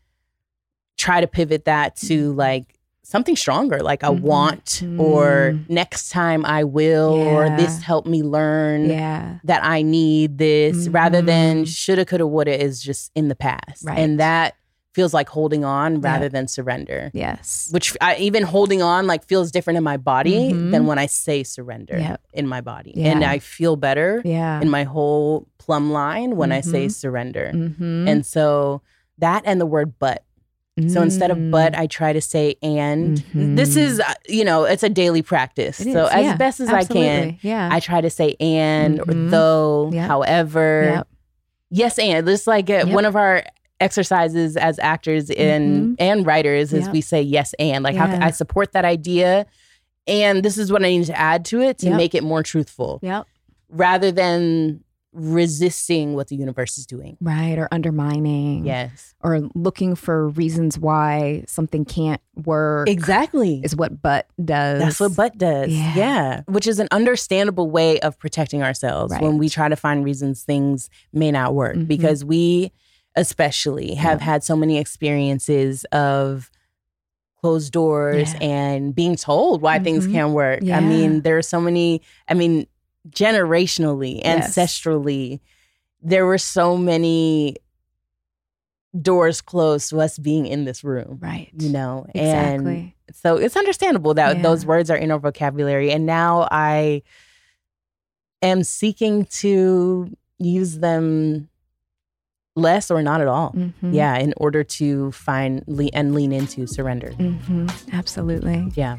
[0.96, 2.06] try to pivot that Mm-hmm.
[2.08, 4.20] to like something stronger, like I Mhm.
[4.22, 5.68] want, or Mm.
[5.68, 9.34] next time I will, or this helped me learn Yeah.
[9.44, 11.66] that I need this, rather than Mhm.
[11.68, 13.98] shoulda, coulda, woulda is just in the past, Right.
[13.98, 14.54] and that
[14.94, 16.28] feels like holding on rather Yeah.
[16.36, 17.10] than surrender.
[17.12, 17.68] Yes.
[17.72, 20.70] Which I, even holding on like feels different in my body Mhm.
[20.70, 22.20] than when I say surrender Yep.
[22.34, 24.60] in my body, and I feel better Yeah.
[24.60, 27.46] in my whole plumb line when I say surrender.
[27.80, 28.80] And so
[29.18, 30.22] that and the word but
[30.88, 31.50] So instead of Mm.
[31.50, 33.18] but, I try to say and.
[33.34, 33.56] Mhm.
[33.56, 35.80] This is, uh, you know, it's a daily practice.
[35.80, 37.68] It so is, as yeah, best as I can, Yeah.
[37.70, 39.30] I try to say and or Mhm.
[39.30, 40.06] though, Yep.
[40.08, 40.92] however.
[40.94, 41.08] Yep.
[41.70, 42.88] Yes, and just like uh, Yep.
[42.88, 43.42] one of our
[43.80, 48.30] exercises as actors and and writers is we say yes and like how can I
[48.30, 49.44] support that idea,
[50.06, 52.98] and this is what I need to add to it to make it more truthful,
[53.02, 53.26] Yep.
[53.68, 54.80] rather than
[55.12, 57.16] resisting what the universe is doing.
[57.20, 57.58] Right.
[57.58, 58.64] Or undermining.
[58.66, 62.88] Yes, Or looking for reasons why something can't work.
[62.88, 63.60] exactly.
[63.62, 64.80] Is what but does.
[64.80, 65.70] That's what but does.
[65.72, 65.94] Yeah.
[65.94, 66.42] Yeah.
[66.46, 70.88] Which is an understandable way of protecting ourselves when we try to find reasons things
[71.12, 71.86] may not work Mhm.
[71.88, 72.72] because we
[73.14, 74.24] especially have Yeah.
[74.24, 76.50] had so many experiences of
[77.40, 78.38] closed doors Yeah.
[78.40, 80.12] and being told why things Mhm.
[80.12, 80.60] can't work.
[80.70, 82.66] I mean, there are so many I mean,
[83.10, 84.56] generationally, Yes.
[84.56, 85.40] ancestrally,
[86.00, 87.56] there were so many
[89.00, 91.18] doors closed to us being in this room.
[91.20, 91.50] Right.
[91.58, 94.42] You know, and so it's understandable that Yeah.
[94.42, 95.90] those words are in our vocabulary.
[95.90, 97.02] And now I
[98.42, 101.48] am seeking to use them
[102.54, 103.52] less or not at all.
[103.52, 103.94] Mhm.
[103.94, 107.12] Yeah, in order to find le- and lean into surrender.
[107.12, 108.70] hmm Absolutely.
[108.74, 108.98] Yeah.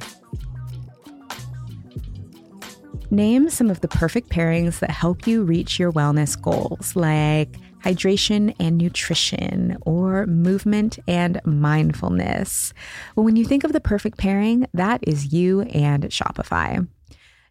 [3.12, 8.56] Name some of the perfect pairings that help you reach your wellness goals, like hydration
[8.60, 12.74] and nutrition, or movement and mindfulness.
[13.16, 16.88] Well, when you think of the perfect pairing, that is you and Shopify.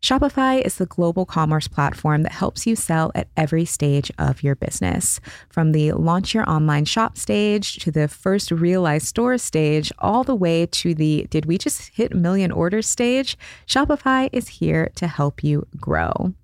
[0.03, 4.57] Shopify is the global commerce platform that helps you sell at every stage of your
[4.57, 5.21] business.
[5.49, 10.35] From the launch your online shop stage to the first realized store stage, all the
[10.35, 13.39] way to the did we just hit million orders stage,
[13.69, 16.35] Shopify is here to help you grow.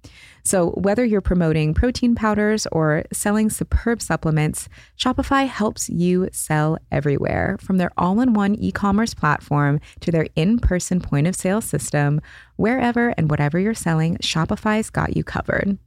[0.44, 7.56] So, whether you're promoting protein powders or selling superb supplements, Shopify helps you sell everywhere
[7.60, 11.60] from their all in one e commerce platform to their in person point of sale
[11.60, 12.20] system.
[12.56, 15.78] Wherever and whatever you're selling, Shopify's got you covered.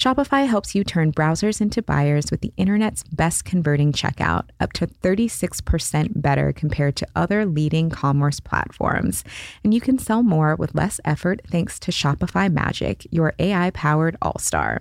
[0.00, 4.86] Shopify helps you turn browsers into buyers with the internet's best converting checkout, up to
[4.86, 9.24] 36% better compared to other leading commerce platforms.
[9.64, 14.16] And you can sell more with less effort thanks to Shopify Magic, your AI powered
[14.20, 14.80] all star.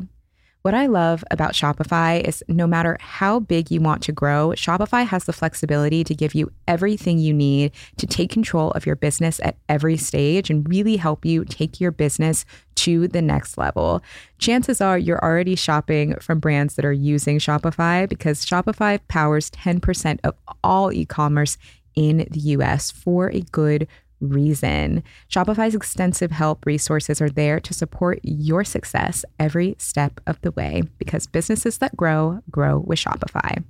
[0.66, 5.06] What I love about Shopify is no matter how big you want to grow, Shopify
[5.06, 9.40] has the flexibility to give you everything you need to take control of your business
[9.44, 12.46] at every stage and really help you take your business
[12.78, 14.02] to the next level.
[14.40, 20.20] Chances are you're already shopping from brands that are using Shopify because Shopify powers 10%
[20.24, 21.60] of all e commerce
[21.96, 23.88] in the US for a good
[24.20, 25.04] reason.
[25.30, 30.84] Shopify's extensive help resources are there to support your success every step of the way
[30.98, 33.64] because businesses that grow, grow with Shopify.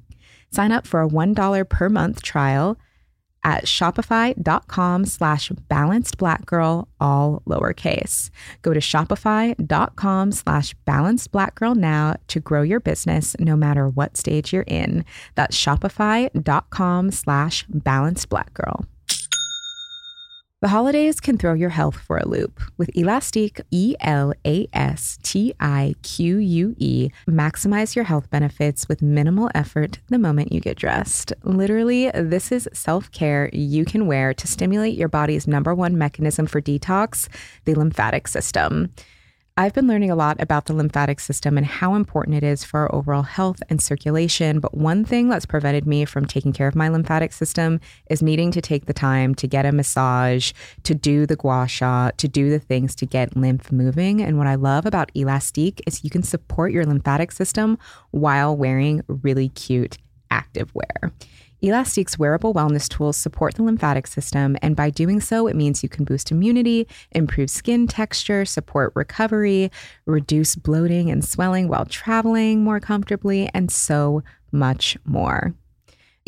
[0.52, 2.78] Sign up for a $1 per month trial
[3.46, 8.32] at shopify.com slash balanced black girl, all lowercase.
[8.64, 14.18] Go to shopify.com slash balanced black girl now to grow your business no matter what
[14.18, 15.06] stage you're in.
[15.36, 18.86] That's shopify.com slash balanced black girl.
[20.66, 22.60] The holidays can throw your health for a loop.
[22.76, 28.88] With Elastique, E L A S T I Q U E, maximize your health benefits
[28.90, 31.32] with minimal effort the moment you get dressed.
[31.44, 36.48] Literally, this is self care you can wear to stimulate your body's number one mechanism
[36.48, 37.28] for detox,
[37.66, 38.92] the lymphatic system.
[39.58, 42.82] I've been learning a lot about the lymphatic system and how important it is for
[42.82, 44.60] our overall health and circulation.
[44.60, 48.52] But one thing that's prevented me from taking care of my lymphatic system is needing
[48.52, 50.52] to take the time to get a massage,
[50.84, 54.22] to do the gua sha, to do the things to get lymph moving.
[54.22, 57.78] And what I love about Elastique is you can support your lymphatic system
[58.12, 59.98] while wearing really cute
[60.30, 60.76] active
[61.62, 65.90] Elastique's wearable wellness tools support the lymphatic system, and by doing so, it means you
[65.90, 69.72] can boost immunity, improve skin texture, support recovery,
[70.06, 75.54] reduce bloating and swelling while traveling more comfortably, and so much more.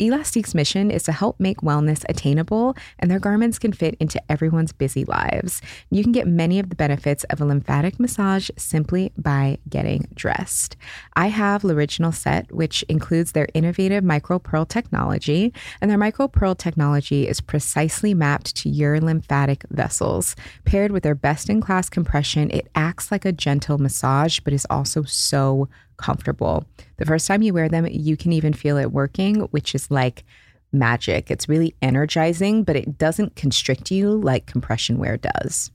[0.00, 4.72] Elastique's mission is to help make wellness attainable, and their garments can fit into everyone's
[4.72, 5.60] busy lives.
[5.90, 10.76] You can get many of the benefits of a lymphatic massage simply by getting dressed.
[11.16, 16.54] I have l'original set, which includes their innovative micro pearl technology, and their micro pearl
[16.54, 20.36] technology is precisely mapped to your lymphatic vessels.
[20.64, 24.66] Paired with their best in class compression, it acts like a gentle massage, but is
[24.70, 26.64] also so comfortable.
[26.96, 30.24] The first time you wear them, you can even feel it working, which is like
[30.72, 31.30] magic.
[31.30, 35.70] It's really energizing, but it doesn't constrict you like compression wear does.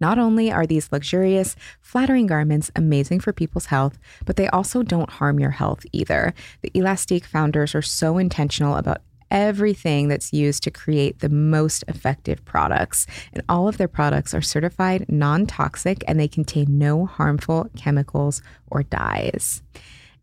[0.00, 5.10] Not only are these luxurious, flattering garments amazing for people's health, but they also don't
[5.10, 6.32] harm your health either.
[6.62, 12.44] The Elastique founders are so intentional about everything that's used to create the most effective
[12.44, 13.06] products.
[13.32, 18.42] And all of their products are certified non toxic and they contain no harmful chemicals
[18.68, 19.62] or dyes.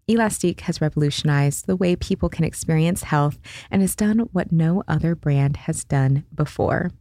[0.10, 3.38] Elastique has revolutionized the way people can experience health
[3.70, 6.92] and has done what no other brand has done before.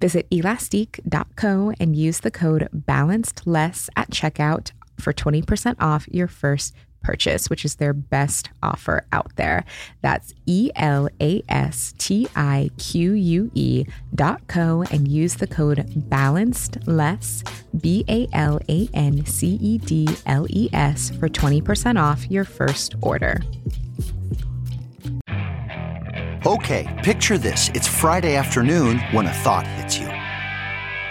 [0.00, 7.50] Visit elastique.co and use the code BALANCEDLES at checkout for 20% off your first purchase,
[7.50, 9.64] which is their best offer out there.
[10.00, 13.84] That's E L A S T I Q U E
[14.14, 17.42] dot co and use the code balanced less
[17.80, 22.44] B A L A N C E D L E S for 20% off your
[22.44, 23.40] first order.
[26.44, 27.68] Okay, picture this.
[27.68, 30.21] It's Friday afternoon when a thought hits you.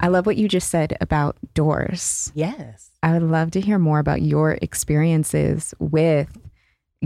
[0.00, 2.30] I love what you just said about doors.
[2.34, 2.90] Yes.
[3.02, 6.28] I would love to hear more about your experiences with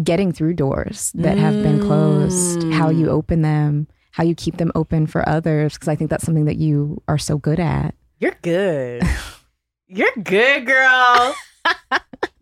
[0.03, 4.73] getting through doors that have been closed, how you open them, how you keep them
[4.75, 7.95] open for others, because I think that's something that you are so good at.
[8.21, 9.03] You're good.
[9.89, 11.35] You're good, girl.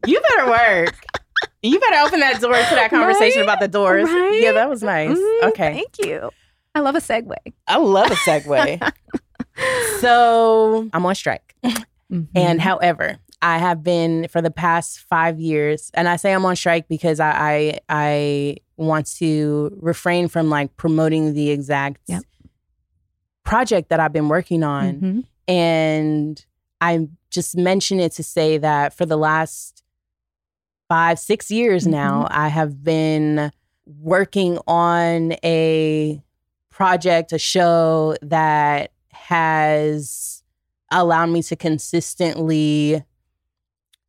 [0.07, 0.95] you better work.
[1.63, 3.43] You better open that door to that conversation Right?
[3.45, 4.05] about the doors.
[4.09, 4.41] Right?
[4.41, 5.19] Yeah, that was nice.
[5.19, 5.73] Mm, okay.
[5.75, 6.31] Thank you.
[6.77, 7.35] I love a segue.
[7.67, 8.93] I love a segue.
[10.01, 11.55] so I'm on strike.
[11.65, 12.23] Mm-hmm.
[12.35, 16.57] And however, I have been for the past five years, and I say I'm on
[16.57, 22.23] strike because I I, I want to refrain from like promoting the exact Yep.
[23.45, 24.95] project that I've been working on.
[25.01, 25.25] Mhm.
[25.49, 26.45] And
[26.81, 29.83] I just mention it to say that for the last
[30.89, 33.53] five, six years now, I have been
[33.87, 36.23] working on a
[36.71, 38.91] project, a show that
[39.31, 40.43] has
[40.91, 43.05] allowed me to consistently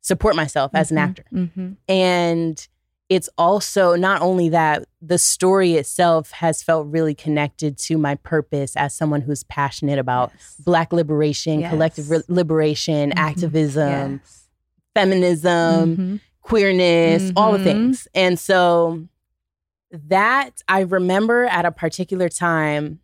[0.00, 1.00] support myself as an Mhm.
[1.00, 1.24] actor.
[1.32, 1.76] Mhm.
[1.88, 2.68] And
[3.08, 8.74] it's also not only that, the story itself has felt really connected to my purpose
[8.74, 11.70] as someone who's passionate about Black liberation, Yes.
[11.70, 13.16] collective re- liberation, Mhm.
[13.16, 14.48] activism, Yes.
[14.94, 16.20] feminism, Mhm.
[16.40, 17.62] queerness, all the Mhm.
[17.64, 18.08] things.
[18.12, 19.06] And so
[19.92, 22.98] that I remember at a particular time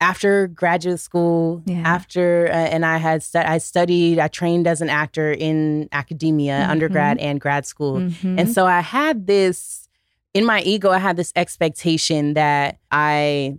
[0.00, 1.82] after graduate school, Yeah.
[1.84, 6.64] after uh, and I had stu- I studied, I trained as an actor in academia,
[6.66, 6.70] Mhm.
[6.70, 7.98] undergrad and grad school.
[7.98, 8.38] Mhm.
[8.40, 9.88] And so I had this
[10.32, 13.56] in my ego, I had this expectation that I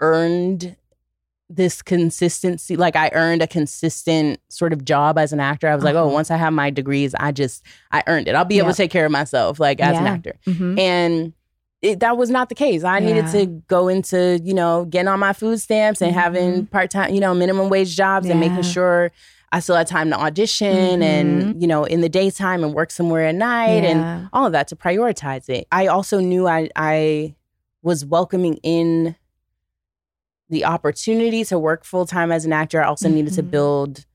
[0.00, 0.76] earned
[1.50, 2.76] this consistency.
[2.76, 5.66] Like I earned a consistent sort of job as an actor.
[5.68, 6.12] I was like, oh, Uh-huh.
[6.14, 8.34] once I have my degrees, I just, I earned it.
[8.34, 10.12] I'll be able to take care of myself, like as an Yeah.
[10.12, 10.34] actor.
[10.46, 10.78] Mhm.
[10.78, 11.32] And
[11.82, 12.82] it, that was not the case.
[12.84, 16.90] I needed to go into, you know, getting on my food stamps and having part
[16.90, 19.12] time, you know, minimum wage jobs and making sure
[19.52, 23.24] I still had time to audition and, you know, in the daytime and work somewhere
[23.26, 23.90] at night Yeah.
[23.90, 25.66] and all of that to prioritize it.
[25.72, 27.34] I also knew I I
[27.82, 29.14] was welcoming in
[30.50, 32.82] the opportunity to work full time as an actor.
[32.82, 33.50] I also needed to Mhm.
[33.50, 34.06] build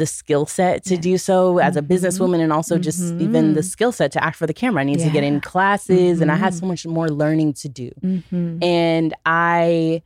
[0.00, 1.88] the skill set to do so as a Mhm.
[1.92, 3.64] businesswoman and also just even the Mhm.
[3.74, 4.80] skill set to act for the camera.
[4.80, 5.40] I needed to get in Yeah.
[5.52, 7.90] classes and I had so much more learning to do.
[8.02, 8.64] Mhm.
[8.64, 10.02] And I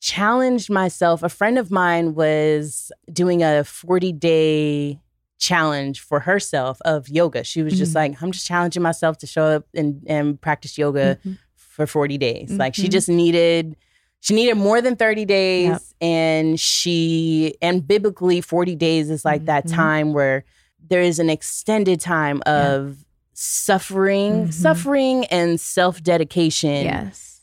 [0.00, 1.22] challenged myself.
[1.22, 5.00] A friend of mine was doing a 40 day
[5.38, 7.44] challenge for herself of yoga.
[7.44, 11.18] She was just like, I'm just challenging myself to show up and, and practice yoga
[11.54, 12.50] for 40 days.
[12.52, 13.74] Like she just needed
[14.20, 15.82] she needed more than 30 days Yep.
[16.00, 19.74] and she and biblically 40 days is like that Mhm.
[19.74, 20.44] time where
[20.88, 23.04] there is an extended time of
[23.34, 24.52] suffering, Mhm.
[24.52, 27.40] suffering and self-dedication Yes.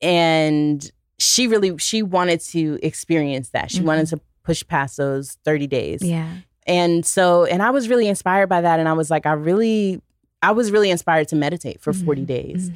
[0.00, 3.70] and she really she wanted to experience that.
[3.70, 6.00] She wanted to push past those 30 days.
[6.00, 6.10] Mm-hmm.
[6.10, 6.28] Yeah.
[6.66, 8.78] And so, and I was really inspired by that.
[8.80, 10.00] And I was like, I really,
[10.42, 12.26] I was really inspired to meditate for 40 Mm-hmm.
[12.26, 12.70] days.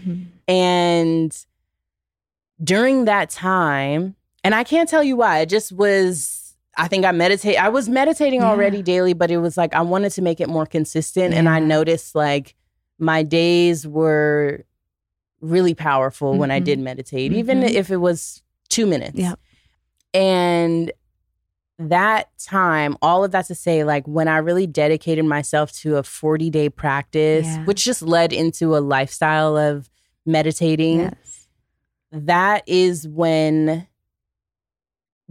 [0.46, 1.36] And
[2.62, 7.12] during that time, and I can't tell you why, it just was, I think I
[7.12, 8.48] meditate, I was meditating Yeah.
[8.48, 11.34] already daily, but it was like, I wanted to make it more consistent.
[11.34, 12.54] And I noticed like
[12.98, 14.64] my days were
[15.40, 17.70] really powerful when I did meditate, even Mhm.
[17.72, 19.14] if it was two minutes.
[19.18, 19.34] Yeah.
[20.14, 20.90] And
[21.78, 26.02] that time, all of that to say, like when I really dedicated myself to a
[26.02, 27.64] 40 day practice, Yeah.
[27.66, 29.88] which just led into a lifestyle of
[30.26, 31.37] meditating, Yes.
[32.12, 33.86] That is when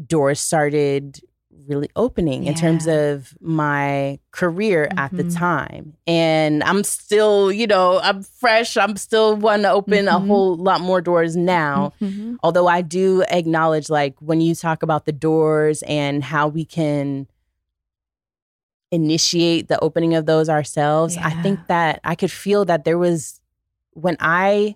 [0.05, 1.19] doors started
[1.67, 5.35] really opening in terms of my career at the Mhm.
[5.35, 5.93] time.
[6.05, 8.77] And I'm still, you know, I'm fresh.
[8.77, 10.27] I'm still wanting to open a Mhm.
[10.27, 11.93] whole lot more doors now.
[11.99, 12.37] Mhm.
[12.43, 17.27] Although I do acknowledge, like, when you talk about the doors and how we can
[18.91, 23.41] initiate the opening of those ourselves, I think that I could feel that there was
[23.91, 24.75] when I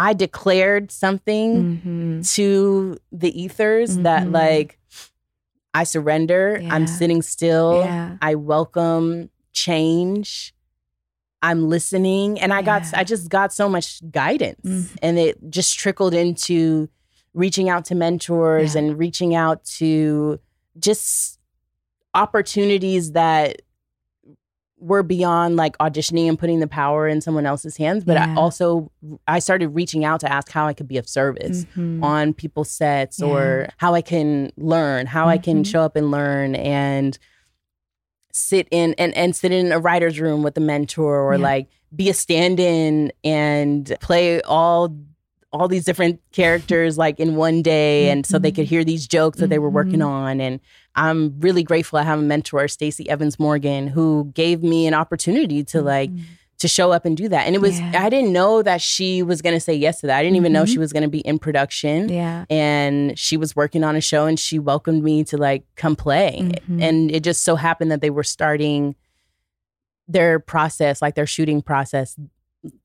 [0.00, 2.34] I declared something Mhm.
[2.34, 4.32] to the ethers that Mhm.
[4.32, 4.78] like
[5.74, 8.16] I surrender, I'm sitting still, Yeah.
[8.22, 10.54] I welcome change.
[11.42, 13.00] I'm listening and I got Yeah.
[13.00, 14.96] I just got so much guidance Mhm.
[15.02, 16.88] and it just trickled into
[17.34, 18.80] reaching out to mentors Yeah.
[18.82, 20.38] and reaching out to
[20.78, 21.38] just
[22.14, 23.62] opportunities that
[24.80, 28.92] were beyond like auditioning and putting the power in someone else's hands but I also
[29.26, 32.02] I started reaching out to ask how I could be of service Mhm.
[32.02, 35.66] on people's sets or how I can learn, how I can Mhm.
[35.66, 37.18] show up and learn and
[38.32, 41.42] sit in and, and sit in a writer's room with a mentor or Yeah.
[41.42, 44.94] like be a stand-in and play all
[45.50, 49.38] all these different characters like in one day and so they could hear these jokes
[49.38, 50.06] that they were working Mhm.
[50.06, 50.60] on and
[50.94, 55.64] I'm really grateful I have a mentor Stacey Evans Morgan who gave me an opportunity
[55.64, 56.10] to like
[56.58, 57.46] to show up and do that.
[57.46, 57.92] And it was Mm-hmm.
[57.94, 58.02] Yeah.
[58.04, 60.18] I didn't know that she was going to say yes to that.
[60.18, 60.72] I didn't even know Mhm.
[60.72, 62.08] she was going to be in production.
[62.08, 62.46] Yeah.
[62.50, 66.40] And she was working on a show and she welcomed me to like come play.
[66.68, 66.82] Mhm.
[66.82, 68.96] And it just so happened that they were starting
[70.08, 72.16] their process, like their shooting process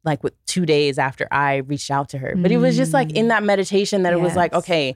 [0.04, 2.36] like with 2 days after I reached out to her.
[2.38, 4.58] But it was just like in that meditation that it was like, Mm.
[4.60, 4.96] Okay,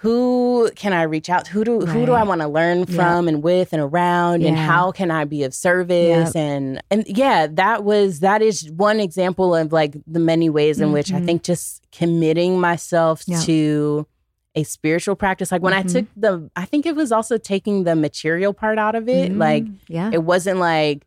[0.00, 1.48] who can I reach out?
[1.48, 2.84] Who do who do I want to learn Yeah.
[2.94, 6.36] from and with and around and how can I be of service Yep.
[6.36, 10.92] and and yeah, that was that is one example of like the many ways in
[10.92, 11.24] which I Mhm.
[11.26, 13.42] think just committing myself Yep.
[13.42, 14.06] to
[14.54, 15.50] a spiritual practice.
[15.50, 15.92] Like when I Mhm.
[15.92, 19.36] took the I think it was also taking the material part out of it.
[19.36, 20.10] Like Mm, yeah.
[20.12, 21.06] it wasn't like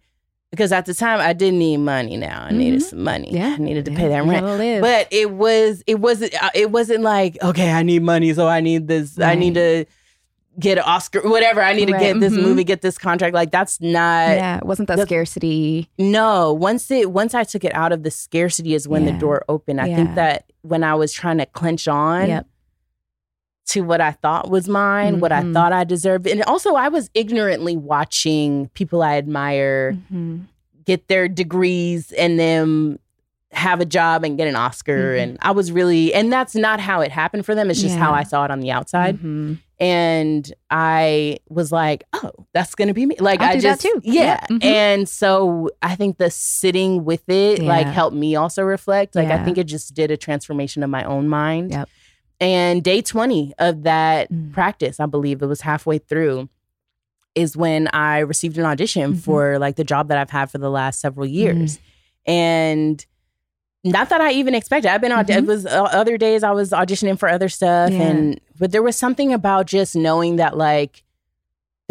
[0.52, 2.44] because at the time I didn't need money now.
[2.44, 2.84] I needed Mhm.
[2.90, 3.30] some money.
[3.32, 3.56] Yeah.
[3.58, 3.98] I needed to Yeah.
[3.98, 4.82] pay that rent.
[4.82, 8.60] But it was it wasn't uh, it wasn't like, okay, I need money, so I
[8.62, 9.86] need this, I need to
[10.60, 11.62] get an Oscar, whatever.
[11.62, 12.42] I need to get this Mhm.
[12.44, 13.34] movie, get this contract.
[13.34, 14.58] Like that's not yeah.
[14.58, 15.90] It wasn't that the- scarcity.
[15.98, 16.52] no.
[16.54, 19.80] Once it once I took it out of the scarcity is when the door opened.
[19.80, 19.96] I Yeah.
[19.96, 22.46] think that when I was trying to clench on Yep.
[23.68, 25.54] To what I thought was mine, what I Mhm.
[25.54, 26.28] thought I deserved.
[26.28, 30.42] And also I was ignorantly watching people I admire Mhm.
[30.86, 33.00] get their degrees and then
[33.54, 35.14] have a job and get an Oscar.
[35.16, 35.24] Mhm.
[35.24, 37.70] And I was really, and that's not how it happened for them.
[37.70, 39.18] It's just how I saw it on the outside.
[39.20, 39.58] Mhm.
[39.80, 43.16] And I was like, oh, that's going to be me.
[43.20, 44.00] Like, I'll I just, too.
[44.04, 44.24] Yeah.
[44.24, 44.40] Yeah.
[44.58, 44.64] Mhm.
[44.64, 49.16] And so I think the sitting with it, like, helped me also reflect.
[49.16, 51.72] Like, I think it just did a transformation of my own mind.
[51.72, 51.90] Yep.
[52.42, 54.52] And day 20 of that Mm.
[54.52, 56.50] practice, I believe it was halfway through,
[57.36, 59.20] is when I received an audition Mhm.
[59.20, 61.80] for like the job that I've had for the last several years.
[62.26, 63.06] And
[63.84, 64.90] not that I even expected.
[64.92, 65.30] I've been Mhm.
[65.30, 68.02] it was uh, other days I was auditioning for other stuff Yeah.
[68.02, 71.04] and but there was something about just knowing that like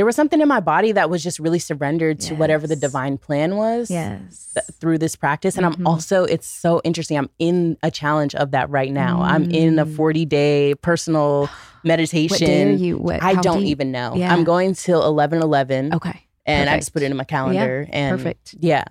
[0.00, 3.18] there was something in my body that was just really surrendered to whatever the divine
[3.18, 4.48] plan was Yes.
[4.54, 5.74] th- through this practice and Mhm.
[5.80, 9.20] I'm also it's so interesting I'm in a challenge of that right now.
[9.20, 9.94] I'm in a Mm.
[9.94, 11.50] 40 day personal
[11.84, 12.30] meditation.
[12.30, 12.96] What day are you?
[12.96, 14.14] What, I don't even know.
[14.16, 14.32] Yeah.
[14.32, 16.18] I'm going till 11 11 Okay.
[16.46, 18.54] and I just put it in my calendar and perfect.
[18.58, 18.84] yeah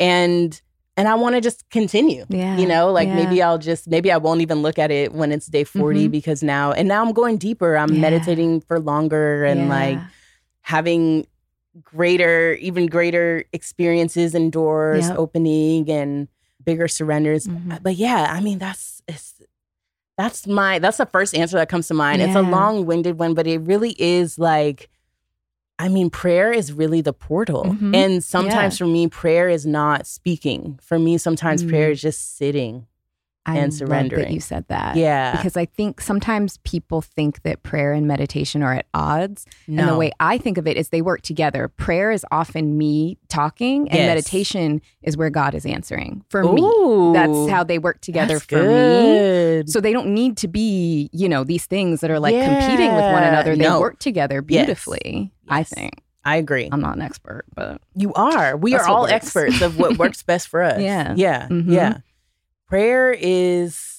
[0.00, 0.60] and
[0.98, 2.56] and I want to just continue Yeah.
[2.56, 3.14] you know like yeah.
[3.14, 6.10] maybe I'll just maybe I won't even look at it when it's day 40 Mhm.
[6.10, 8.00] because now and now I'm going deeper I'm Yeah.
[8.00, 10.04] meditating for longer and like Yeah.
[10.66, 11.24] Having
[11.84, 15.18] greater even greater experiences and doors Yep.
[15.18, 16.26] opening and
[16.64, 17.46] bigger surrenders.
[17.46, 17.82] Mhm.
[17.82, 19.40] But yeah, I mean that's it's
[20.18, 22.20] that's my that's the first answer that comes to mind.
[22.22, 24.88] It's a long-winded one, but it really is like
[25.78, 27.64] I mean, prayer is really the portal.
[27.64, 27.94] Mhm.
[27.94, 28.86] And sometimes Yeah.
[28.86, 30.78] for me, prayer is not speaking.
[30.82, 31.92] For me, sometimes prayer Mm.
[31.92, 32.86] is just sitting.
[33.48, 34.24] I and love surrendering.
[34.24, 34.96] that you said that.
[34.96, 35.30] Yeah.
[35.36, 39.46] Because I think sometimes people think that prayer and meditation are at odds.
[39.68, 39.82] No.
[39.82, 41.68] And the way I think of it is they work together.
[41.68, 44.08] Prayer is often me talking, and Yes.
[44.08, 46.60] meditation is where God is answering for me.
[47.14, 49.62] That's how they work together for me.
[49.66, 53.04] So they don't need to be, you know, these things that are like competing with
[53.12, 53.54] one another.
[53.56, 53.80] They No.
[53.80, 54.66] work together Yes.
[54.66, 56.02] beautifully, I think.
[56.24, 56.68] I agree.
[56.72, 58.56] I'm not an expert, but You are.
[58.56, 59.12] We are all works.
[59.12, 60.80] experts of what works best for us.
[60.80, 61.14] Yeah.
[61.16, 61.46] Yeah.
[61.48, 61.70] Mhm.
[61.70, 61.98] Yeah.
[62.68, 63.92] Prayer is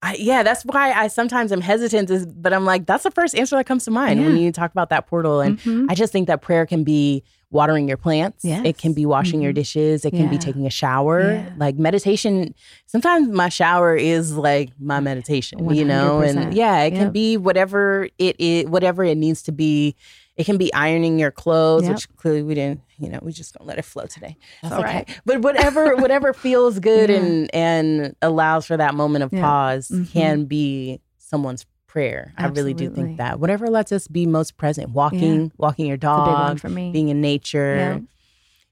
[0.00, 3.34] I, yeah, that's why I sometimes am hesitant, is, but I'm like, that's the first
[3.36, 5.40] answer that comes to mind when you talk about that portal.
[5.40, 5.86] And Mhm.
[5.88, 8.44] I just think that prayer can be watering your plants.
[8.62, 9.56] It can be washing your Mhm.
[9.56, 10.04] dishes.
[10.04, 11.42] It can be taking a shower.
[11.44, 11.48] Yeah.
[11.56, 12.54] Like meditation,
[12.86, 16.20] sometimes my shower is like my meditation, you know?
[16.20, 19.96] And yeah, it can be whatever it is, whatever it needs to be.
[20.38, 21.92] It can be ironing your clothes, Yep.
[21.94, 24.36] which clearly we didn't, you know, we just gonna let it flow today.
[24.62, 24.88] That's all okay.
[24.98, 25.20] right.
[25.26, 27.16] But whatever, whatever feels good Yeah.
[27.16, 29.42] and and allows for that moment of Yeah.
[29.42, 30.10] pause Mhm.
[30.12, 32.32] can be someone's prayer.
[32.38, 33.40] I really do think that.
[33.40, 34.90] Whatever lets us be most present.
[34.90, 36.92] Walking, walking your It's a big one dog, for me.
[36.92, 37.76] being in nature.
[37.76, 37.98] Yeah.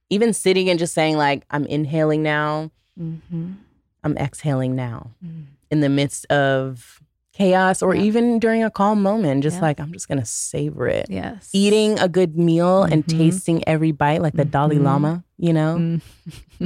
[0.09, 3.53] Even sitting and just saying like I'm inhaling now, Mm-hmm.
[4.05, 5.11] I'm exhaling now.
[5.25, 5.47] Mm.
[5.71, 7.03] In the midst of
[7.37, 8.03] chaos or Yeah.
[8.03, 9.63] even during a calm moment, just Yeah.
[9.63, 11.07] like I'm just to savor it.
[11.11, 11.51] Yes.
[11.53, 13.19] Eating a good meal and Mhm.
[13.19, 14.85] tasting every bite like the Dalai Mhm.
[14.85, 15.77] Lama, you know?
[15.79, 16.01] Mm.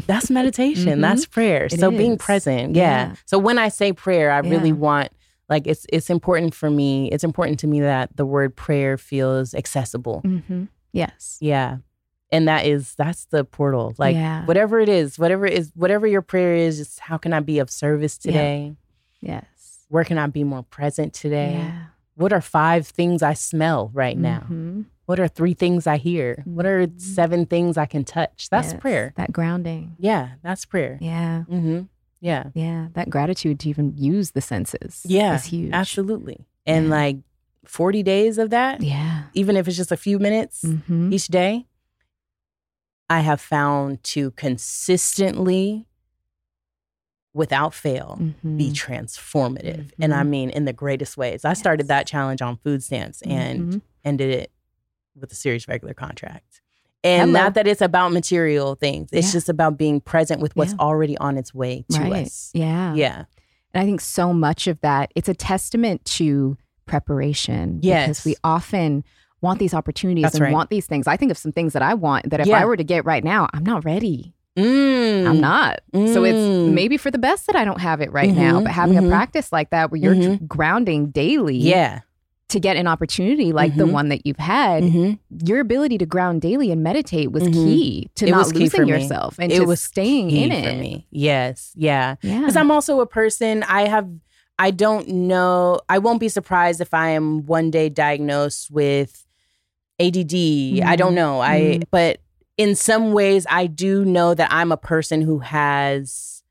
[0.07, 0.99] That's meditation.
[0.99, 1.01] Mhm.
[1.01, 1.65] That's prayer.
[1.65, 2.77] It so being present.
[2.77, 3.09] Yeah.
[3.09, 3.15] Yeah.
[3.27, 5.09] So when I say prayer, I really want
[5.49, 7.11] like it's it's important for me.
[7.11, 10.23] It's important to me that the word prayer feels accessible.
[10.25, 10.65] Mm-hmm.
[10.93, 11.39] Yes.
[11.41, 11.79] Yeah.
[12.31, 13.93] And that is that's the portal.
[13.99, 14.17] Like
[14.47, 17.59] whatever it is, whatever it is whatever your prayer is, just how can I be
[17.59, 18.31] of service Yeah.
[18.33, 18.77] today?
[19.21, 19.45] Yes.
[19.91, 21.55] Where can I be more present today?
[21.55, 21.83] Yeah.
[22.15, 24.47] What are five things I smell right now?
[24.49, 24.85] Mhm.
[25.07, 26.43] What are three things I hear?
[26.47, 27.01] What are Mhm.
[27.01, 28.49] seven things I can touch?
[28.51, 28.81] That's Yes.
[28.81, 29.13] prayer.
[29.17, 29.97] That grounding.
[29.99, 30.97] Yeah, that's prayer.
[31.01, 31.43] Yeah.
[31.51, 31.81] Mm-hmm.
[32.21, 32.45] Yeah.
[32.55, 32.89] Yeah.
[32.93, 35.03] That gratitude to even use the senses.
[35.05, 35.73] Yeah, Is huge.
[35.73, 36.47] Absolutely.
[36.67, 36.91] And Yeah.
[36.93, 37.17] like
[37.65, 39.23] 40 days of that, Yeah.
[39.35, 41.13] even if it's just a few minutes Mm-hmm.
[41.13, 41.67] each day,
[43.09, 45.87] I have found to consistently,
[47.33, 48.75] without fail, be Mhm.
[48.75, 49.93] transformative.
[50.01, 50.29] And I Mhm.
[50.29, 51.45] mean, in the greatest ways.
[51.45, 53.81] I started that challenge on food stamps and Mhm.
[54.05, 54.53] ended it
[55.15, 56.61] with a serious regular contract.
[57.05, 57.45] And Hello.
[57.45, 59.33] not that it's about material things, it's Yeah.
[59.33, 60.79] just about being present with what's Yeah.
[60.81, 62.27] already on its way to Right.
[62.27, 62.51] us.
[62.53, 62.95] Yeah.
[62.95, 63.25] Yeah.
[63.73, 67.79] And I think so much of that, it's a testament to preparation.
[67.83, 68.09] Yes.
[68.09, 69.05] Because we often
[69.41, 70.53] want these opportunities That's and right.
[70.53, 71.07] want these things.
[71.07, 72.59] I think of some things that I want that if Yeah.
[72.61, 74.35] I were to get right now, I'm not ready.
[74.61, 75.27] Mm.
[75.29, 75.81] I'm not.
[75.93, 76.73] So it's Mm.
[76.73, 79.07] maybe for the best that I don't have it right now, Mhm, but having mhm.
[79.07, 80.23] a practice like that where you're Mhm.
[80.39, 82.01] dr- grounding daily Yeah.
[82.49, 83.93] to get an opportunity like the Mhm.
[83.93, 85.19] one that you've had, Mhm.
[85.47, 87.53] your ability to ground daily and meditate was Mhm.
[87.53, 90.79] key to It not losing yourself and it to was staying in for it.
[90.81, 91.07] me.
[91.11, 91.73] Yes.
[91.77, 92.17] Yeah.
[92.23, 92.41] Yeah.
[92.41, 94.09] Because I'm also a person, I have,
[94.59, 99.25] I don't know, I won't be surprised if I am one day diagnosed with
[100.01, 100.83] ADD.
[100.83, 101.41] I don't know.
[101.41, 102.19] I, but
[102.61, 106.43] in some ways, I do know that I'm a person who has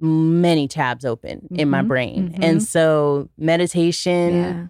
[0.00, 1.88] many tabs open in my Mhm.
[1.88, 2.34] brain.
[2.36, 2.44] Mhm.
[2.44, 4.66] And so meditation yeah.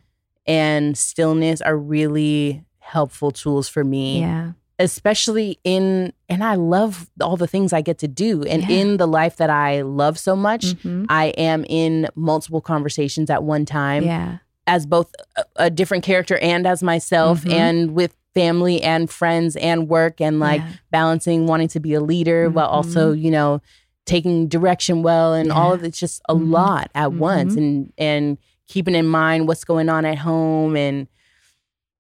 [0.47, 4.53] and stillness are really helpful tools for me Yeah.
[4.79, 8.77] especially in and I love all the things I get to do and Yeah.
[8.79, 11.07] in the life that I love so much Mhm.
[11.09, 14.39] I am in multiple conversations at one time Yeah.
[14.67, 15.15] as both
[15.57, 17.53] a, different character and as myself Mhm.
[17.53, 20.73] and with family and friends and work and like Yeah.
[20.91, 23.61] balancing wanting to be a leader while also you know
[24.07, 26.51] taking direction well and all of it's just a Mhm.
[26.51, 27.59] lot at once Mhm.
[27.59, 31.07] and and keeping in mind what's going on at home and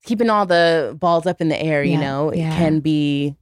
[0.04, 3.36] keeping all the balls up in the air you Yeah, know it can be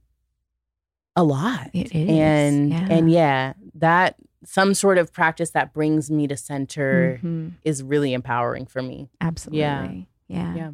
[1.15, 2.09] a lot It is.
[2.09, 2.87] and yeah.
[2.89, 7.53] and yeah that some sort of practice that brings me to center Mhm.
[7.63, 10.07] is really empowering for me Absolutely.
[10.27, 10.55] Yeah.
[10.55, 10.71] yeah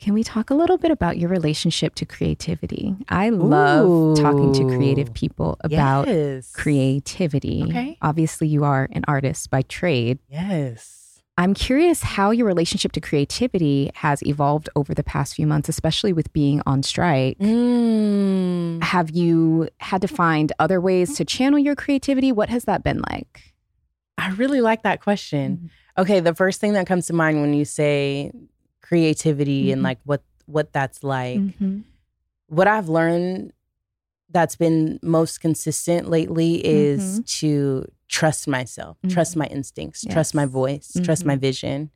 [0.00, 2.94] Can we talk a little bit about your relationship to creativity?
[3.08, 6.52] I love talking to creative people about yes.
[6.52, 7.64] creativity.
[7.66, 7.98] Okay.
[8.00, 10.18] Obviously, you are an artist by trade.
[10.28, 10.94] yes
[11.36, 16.12] I'm curious how your relationship to creativity has evolved over the past few months, especially
[16.12, 17.38] with being on strike.
[17.38, 18.82] mm.
[18.82, 22.32] Have you had to find other ways to channel your creativity?
[22.32, 23.54] What has that been like?
[24.18, 27.64] i really like that question okay the first thing that comes to mind when you
[27.64, 28.30] say
[28.88, 29.84] creativity and Mhm.
[29.84, 31.84] like what what that's like Mhm.
[32.48, 33.52] what I've learned
[34.30, 37.26] that's been most consistent lately is Mhm.
[37.40, 40.50] to trust myself, trust my instincts, trust my Yes.
[40.50, 41.40] voice, trust my Mhm.
[41.40, 41.90] vision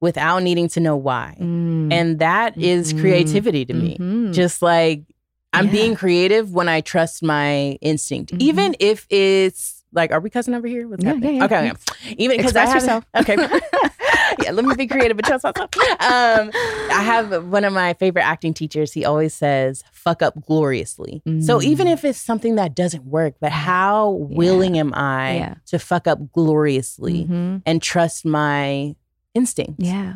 [0.00, 1.36] without needing to know why.
[1.40, 1.92] Mm.
[1.92, 3.00] And that is Mhm.
[3.00, 3.96] creativity to me.
[3.98, 4.32] Mhm.
[4.34, 5.02] Just like
[5.52, 5.72] I'm Yeah.
[5.72, 10.66] being creative when I trust my instinct, even if it's like, are we cousin over
[10.66, 10.86] here?
[10.86, 11.36] What's Yeah, happening?
[11.36, 11.44] yeah, yeah.
[11.46, 12.14] Okay, okay.
[12.18, 13.04] Even because I have, yourself.
[13.16, 13.36] Okay,
[14.42, 14.50] yeah.
[14.52, 15.70] Let me be creative, but trust myself.
[16.00, 16.50] Um,
[16.92, 18.92] I have one of my favorite acting teachers.
[18.92, 21.64] He always says, "Fuck up gloriously." So Mm.
[21.64, 25.54] even if it's something that doesn't work, but how willing am I Yeah.
[25.66, 27.62] to fuck up gloriously Mhm.
[27.66, 28.94] and trust my
[29.34, 29.74] instinct?
[29.82, 30.14] Yeah.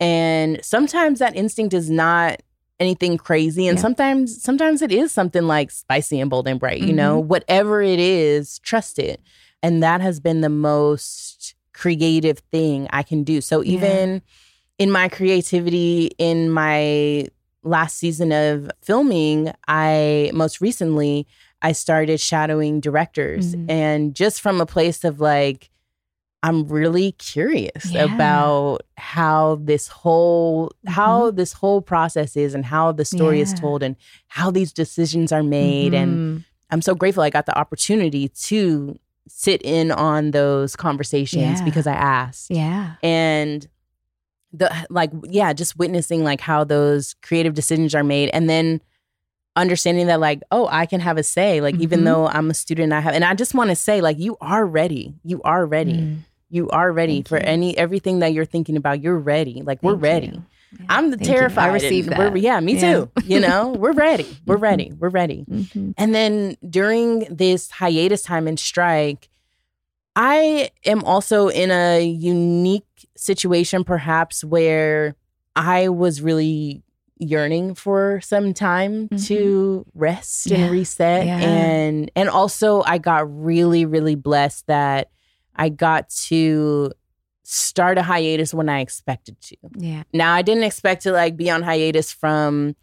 [0.00, 2.40] And sometimes that instinct is not
[2.80, 3.82] anything crazy and Yeah.
[3.82, 7.18] sometimes sometimes it is something like spicy and bold and bright, you know.
[7.18, 9.20] Whatever it is, trust it.
[9.64, 11.37] And that has been the most
[11.82, 13.40] creative thing I can do.
[13.40, 13.72] So Yeah.
[13.74, 14.22] even
[14.78, 17.26] in my creativity in my
[17.62, 21.26] last season of filming, I most recently
[21.62, 23.70] I started shadowing directors Mhm.
[23.70, 25.70] and just from a place of like
[26.44, 28.04] I'm really curious Yeah.
[28.14, 33.60] about how this whole how this whole process is and how the story is Mm-hmm.
[33.66, 33.96] Told and
[34.28, 36.44] how these decisions are made and Mhm.
[36.70, 38.96] I'm so grateful I got the opportunity to
[39.28, 41.64] sit in on those conversations Yeah.
[41.64, 42.94] because I asked yeah.
[43.02, 43.66] and
[44.52, 48.80] the like yeah just witnessing like how those creative decisions are made and then
[49.56, 52.04] understanding that like oh i can have a say like even Mhm.
[52.04, 54.64] though i'm a student i have and i just want to say like you are
[54.64, 56.18] ready you are ready Mm.
[56.48, 57.42] you are ready Thank for you.
[57.44, 60.44] any everything that you're thinking about you're ready like we're ready you.
[60.72, 60.86] Yeah.
[60.88, 61.26] i'm Thank you.
[61.34, 62.40] terrified I and received we're- that.
[62.40, 62.80] yeah me Yeah.
[62.94, 65.94] too you know we're ready we're ready we're ready Mhm.
[65.96, 69.28] and then during this hiatus time and strike,
[70.16, 72.84] I am also in a unique
[73.16, 75.14] situation, perhaps, where
[75.54, 76.82] I was really
[77.20, 80.54] yearning for some time to rest Mm-hmm.
[80.56, 80.62] Yeah.
[80.64, 81.38] and reset Yeah.
[81.38, 85.10] and and also I got really really blessed that
[85.56, 86.92] I got to
[87.50, 89.56] start a hiatus when I expected to.
[89.78, 90.02] Yeah.
[90.12, 92.76] Now I didn't expect to like be on hiatus from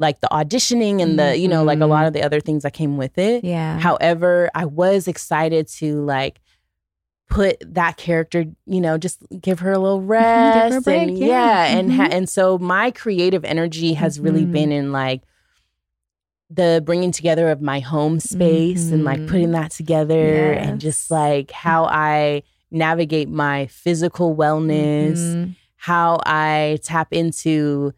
[0.00, 2.72] like the auditioning and the you know like a lot of the other things that
[2.72, 3.38] came with it.
[3.44, 3.46] Mm-hmm.
[3.46, 3.78] Yeah.
[3.78, 6.40] However, I was excited to like
[7.30, 11.26] put that character, you know, just give her a little rest a break, and yeah.
[11.26, 12.12] yeah, and ha- Mhm.
[12.12, 14.52] and so my creative energy has really Mhm.
[14.52, 15.22] been in like
[16.50, 21.50] the bringing together of my home space and like putting that together and just like
[21.50, 22.42] how I
[22.76, 25.54] navigate my physical wellness Mhm.
[25.76, 27.92] how I tap into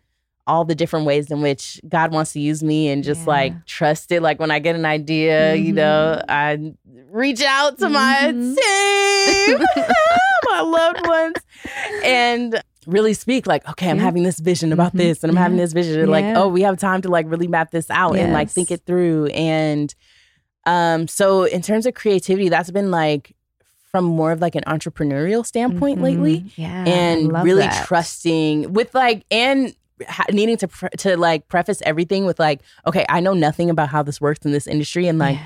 [0.47, 3.33] all the different ways in which God wants to use me and just Yeah.
[3.33, 4.23] like trust it.
[4.23, 6.73] Like when I get an idea, you know, I
[7.11, 8.57] reach out to my Mhm.
[8.57, 9.59] team,
[10.51, 11.37] my loved ones,
[12.03, 14.05] and really speak like, okay, I'm Yeah.
[14.05, 14.99] having this vision about Mhm.
[14.99, 16.01] this and I'm having this vision.
[16.01, 18.71] And like, oh, we have time to like really map this out and like think
[18.71, 19.27] it through.
[19.27, 19.95] And
[20.67, 23.35] um, so in terms of creativity, that's been like
[23.91, 26.51] from more of like an entrepreneurial standpoint lately Mhm.
[26.57, 26.85] Yeah.
[26.87, 27.87] and really that.
[27.87, 29.75] trusting with like and
[30.31, 34.03] needing to pre- to like preface everything with like okay i know nothing about how
[34.03, 35.43] this works in this industry and like Yeah.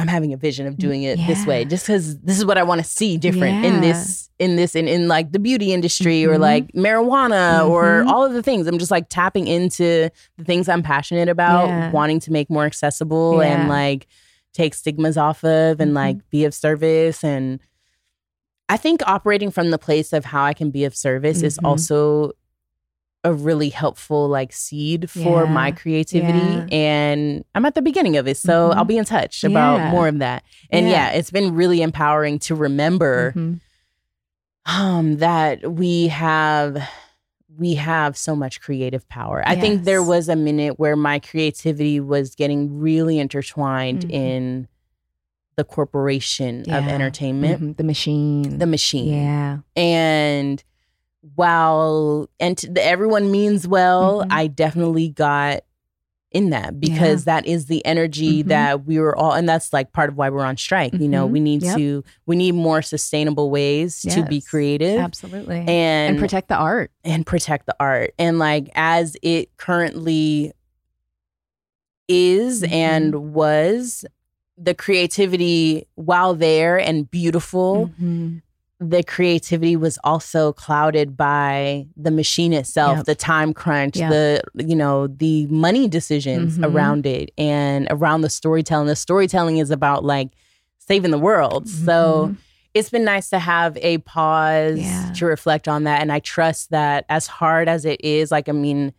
[0.00, 2.62] i'm having a vision of doing it this way just because this is what i
[2.64, 6.36] want to see different in this in this in, in like the beauty industry or
[6.36, 6.40] Mhm.
[6.40, 8.08] like marijuana or Mhm.
[8.08, 11.90] all of the things i'm just like tapping into the things i'm passionate about Yeah.
[11.92, 13.60] wanting to make more accessible Yeah.
[13.60, 14.06] and like
[14.58, 15.94] take stigmas off of and Mhm.
[15.94, 17.60] like be of service and
[18.68, 21.66] I think operating from the place of how I can be of service is Mhm.
[21.68, 22.32] also
[23.24, 25.50] a really helpful like seed for Yeah.
[25.52, 26.66] my creativity Yeah.
[26.72, 28.76] and I'm at the beginning of it so Mhm.
[28.76, 29.90] I'll be in touch about Yeah.
[29.92, 30.42] more of that.
[30.70, 31.10] And Yeah.
[31.10, 33.60] it's been really empowering to remember Mhm.
[34.66, 36.82] um that we have
[37.58, 39.42] we have so much creative power.
[39.44, 44.10] I think there was a minute where my creativity was getting really intertwined Mhm.
[44.12, 44.68] in
[45.56, 46.88] the corporation of Yeah.
[46.88, 47.76] entertainment, Mhm.
[47.76, 48.58] The machine.
[48.58, 49.12] the machine.
[49.12, 49.58] Yeah.
[49.74, 50.62] And
[51.34, 54.28] while and everyone means well, Mhm.
[54.30, 55.62] I definitely got
[56.30, 58.48] in that because that is the energy Mhm.
[58.48, 60.92] that we were all and that's like part of why we're on strike.
[60.92, 61.30] You know, Mhm.
[61.30, 61.76] we need Yep.
[61.78, 65.56] to we need more sustainable ways to be creative Absolutely.
[65.60, 66.90] and and protect the art.
[67.02, 68.12] and protect the art.
[68.18, 70.52] And like as it currently
[72.08, 72.72] is Mhm.
[72.72, 74.04] and was,
[74.56, 78.42] the creativity while there and beautiful, Mhm.
[78.80, 83.06] The creativity was also clouded by the machine itself, Yep.
[83.06, 84.10] the time crunch, Yep.
[84.10, 86.72] the you know, the money decisions Mhm.
[86.72, 88.86] around it and around the storytelling.
[88.86, 90.28] The storytelling is about like
[90.78, 91.68] saving the world.
[91.68, 92.36] So Mhm.
[92.72, 95.12] it's been nice to have a pause Yeah.
[95.16, 96.00] to reflect on that.
[96.00, 98.92] And I trust that as hard as it is, like, I mean,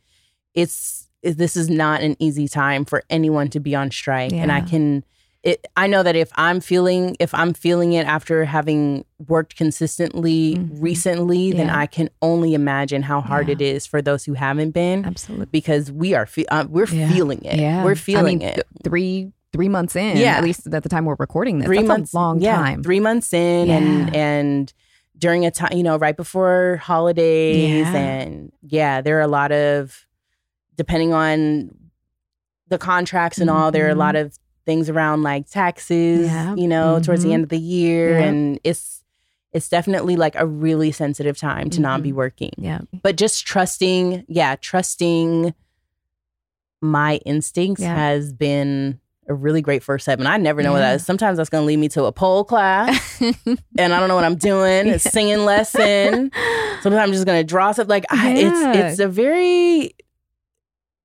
[0.54, 4.62] it's, this is not an easy time for anyone to be on strike and i
[4.62, 5.04] can
[5.44, 10.56] it i know that if i'm feeling if i'm feeling it after having worked consistently
[10.56, 10.70] Mhm.
[10.82, 13.54] recently then i can only imagine how hard Yeah.
[13.54, 15.46] it is for those who haven't been Absolutely.
[15.52, 17.10] because we are fe- uh, we're Yeah.
[17.12, 17.84] feeling it Yeah.
[17.86, 20.38] we're feeling I mean, it th- three three months in, Yeah.
[20.38, 21.66] at least at the time we're recording this.
[21.66, 22.84] three That's months a long yeah, time.
[22.84, 24.74] three months in and and
[25.18, 27.96] during a time you know right before holidays Yeah.
[27.96, 30.06] and yeah there are a lot of
[30.76, 31.72] depending on
[32.68, 34.38] the contracts and all there are a lot of
[34.70, 36.54] things around like taxes Yeah.
[36.56, 37.34] you know towards the Mhm.
[37.34, 38.24] end of the year Yep.
[38.28, 39.04] and it's
[39.52, 42.82] it's definitely like a really sensitive time to not be working Yeah.
[43.02, 45.56] but just trusting yeah trusting
[46.82, 47.96] my instincts Yeah.
[47.96, 51.38] has been a really great first step and i never know what that is sometimes
[51.38, 53.22] that's going to lead me to a pole class
[53.78, 56.32] and i don't know what i'm doing a singing lesson
[56.82, 59.94] sometimes i'm just going to draw something like I, it's it's a very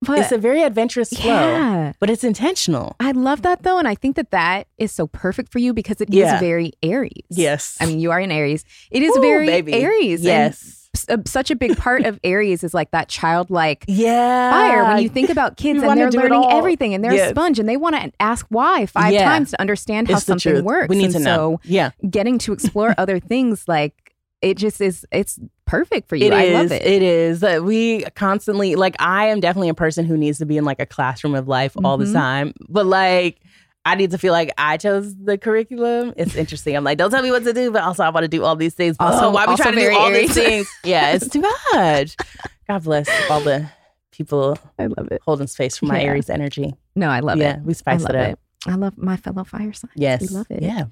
[0.07, 1.93] But it's a very adventurous flow Yeah.
[2.01, 5.51] but it's intentional I love that though, and I think that that is so perfect
[5.53, 6.39] for you because it is Yeah.
[6.41, 7.11] very Aries.
[7.31, 8.65] yes I mean, you are in Aries.
[8.91, 9.73] It is Ooh, very baby.
[9.75, 10.23] Aries.
[10.23, 15.03] yes uh, such a big part of Aries is like that childlike yeah fire when
[15.03, 17.97] you think about kids and they're learning everything and they're a sponge and they want
[17.97, 19.25] to ask why five Yeah.
[19.25, 20.89] times to understand how it's something works.
[20.89, 24.04] we need and to know yeah getting to explore other things like
[24.45, 26.27] it just is it's perfect for you.
[26.27, 26.53] It I is.
[26.55, 26.83] love it.
[26.87, 27.43] It is.
[27.43, 28.97] Uh, We constantly like.
[28.99, 31.73] I am definitely a person who needs to be in like a classroom of life
[31.85, 32.13] all the Mhm.
[32.13, 32.55] time.
[32.69, 33.41] But like,
[33.87, 36.15] I need to feel like I chose the curriculum.
[36.17, 36.77] It's interesting.
[36.77, 38.57] I'm like, don't tell me what to do, but also I want to do all
[38.57, 38.97] these things.
[38.99, 40.69] But Also- also, why we trying to do all these things?
[40.85, 41.43] Yeah, it's too
[41.73, 42.17] much.
[42.69, 43.69] God bless all the
[44.11, 45.21] people I love it.
[45.27, 46.07] holding space for my Yeah.
[46.09, 46.75] Aries energy.
[46.97, 47.57] No, I love yeah, it.
[47.57, 48.31] Yeah, we spice it up.
[48.33, 48.39] it.
[48.67, 49.93] I love my fellow fire signs.
[49.97, 50.63] Yes, We love it.
[50.63, 50.85] Yeah,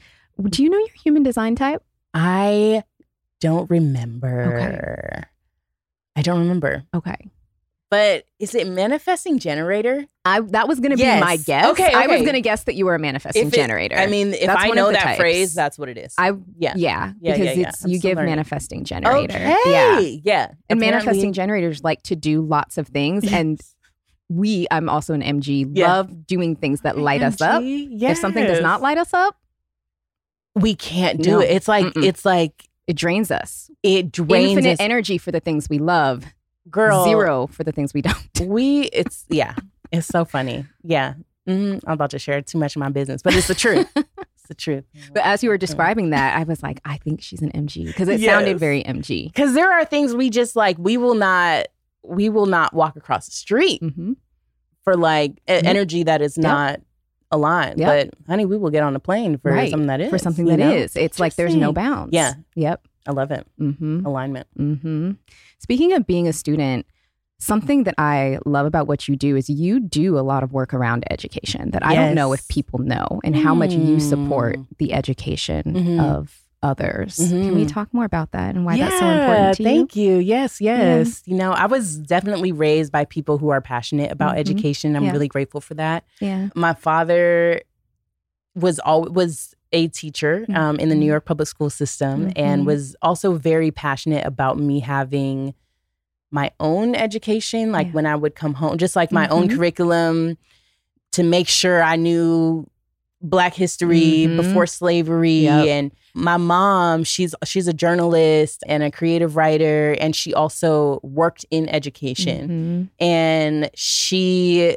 [0.43, 1.83] Do you know your human design type?
[2.15, 2.83] I
[3.43, 4.55] don't remember.
[4.55, 5.23] Okay.
[6.17, 6.85] I don't remember.
[6.95, 7.17] Okay.
[7.91, 10.07] But is it manifesting generator?
[10.25, 11.17] I that was going to Yes.
[11.17, 11.67] be my guess.
[11.73, 13.97] Okay, I was going to guess that you were a manifesting it- generator.
[13.97, 15.19] I mean, if That's I know that types.
[15.19, 16.15] phrase, that's what it is.
[16.17, 16.73] I yeah.
[16.75, 17.69] yeah, Yeah, because yeah, yeah.
[17.69, 18.31] it's I'm you give learning.
[18.31, 19.35] manifesting generator.
[19.37, 19.57] Okay.
[19.67, 19.99] Yeah.
[19.99, 20.45] Yeah.
[20.71, 23.61] And Apparently- manifesting generators like to do lots of things and
[24.31, 27.63] we I'm also an MG love doing things that light us up.
[27.63, 29.37] MG, If something does not light us up,
[30.55, 31.41] we can't do No.
[31.41, 31.51] it.
[31.51, 32.05] It's like Mm-mm.
[32.05, 33.71] it's like it drains us.
[33.83, 34.81] it drains Infinite us.
[34.81, 36.25] energy for the things we love,
[36.71, 38.17] Girl, zero for the things we don't.
[38.47, 39.55] We it's yeah.
[39.93, 40.65] It's so funny.
[40.83, 41.15] Yeah.
[41.47, 43.91] hmm I'm about to share too much of my business, but it's the truth.
[43.97, 44.85] it's the truth.
[45.15, 48.09] But as you were describing that, I was like, I think she's an MG because
[48.09, 49.27] it sounded very MG.
[49.27, 51.67] Because there are things we just like we will not
[52.05, 54.13] we will not walk across the street Mm-hmm.
[54.85, 55.65] for like Yep.
[55.65, 56.45] energy that is Yep.
[57.33, 57.79] Not aligned.
[57.81, 58.11] Yep.
[58.11, 59.71] But honey, we will get on a plane for Right.
[59.71, 61.03] something that is For something that is, know?
[61.03, 62.13] It's like there's no bounds.
[62.15, 62.35] Yeah.
[62.55, 62.87] Yep.
[63.07, 63.47] I love it.
[63.61, 64.07] Mm-hmm.
[64.07, 64.47] Alignment.
[64.59, 65.13] Mm-hmm.
[65.59, 66.87] Speaking of being a student,
[67.39, 70.73] something that I love about what you do is you do a lot of work
[70.73, 74.67] around education that I don't know if people know and how much you support Mm.
[74.79, 76.01] the education Mhm.
[76.01, 77.17] of others.
[77.17, 77.73] Can we Mhm.
[77.73, 79.69] talk more about that and why that's so important to you?
[79.69, 80.17] thank you.
[80.19, 81.23] Yes, yes.
[81.27, 84.39] You know, I was definitely raised by people who are passionate about Mhm.
[84.39, 84.95] education.
[84.97, 85.13] I'm Yeah.
[85.13, 86.05] really grateful for that.
[86.21, 86.49] Yeah.
[86.55, 87.63] My father
[88.55, 91.09] was all was a teacher um, in the New Mhm.
[91.09, 95.55] York public school system and was also very passionate about me having
[96.31, 97.73] my own education.
[97.73, 97.93] Like Yeah.
[97.95, 100.37] when I would come home, just like my own curriculum
[101.13, 102.67] to make sure I knew
[103.23, 104.37] Black history Mhm.
[104.37, 105.67] before slavery Yep.
[105.69, 111.45] and my mom she's she's a journalist and a creative writer and she also worked
[111.51, 113.05] in education Mhm.
[113.07, 114.77] and she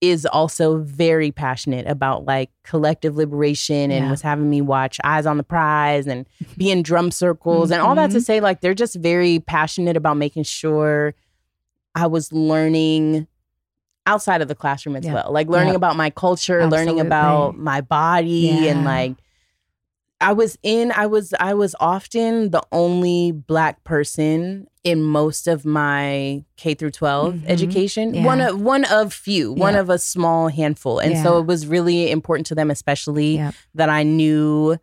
[0.00, 4.10] is also very passionate about like collective liberation and Yeah.
[4.10, 6.24] was having me watch Eyes on the Prize and
[6.56, 8.22] be in drum circles and all that to Mhm.
[8.24, 11.14] say like they're just very passionate about making sure
[11.94, 13.26] I was learning
[14.08, 15.14] outside of the classroom as Yeah.
[15.14, 15.28] well.
[15.30, 15.76] Like learning Yeah.
[15.76, 19.14] about my culture, learning about my body and like
[20.20, 25.64] I was in I was I was often the only black person in most of
[25.64, 27.44] my K through 12 Mhm.
[27.46, 28.14] education.
[28.14, 28.24] Yeah.
[28.24, 30.98] One of one of few, one of a small handful.
[30.98, 33.40] And so it was really important to them especially
[33.74, 34.76] that I knew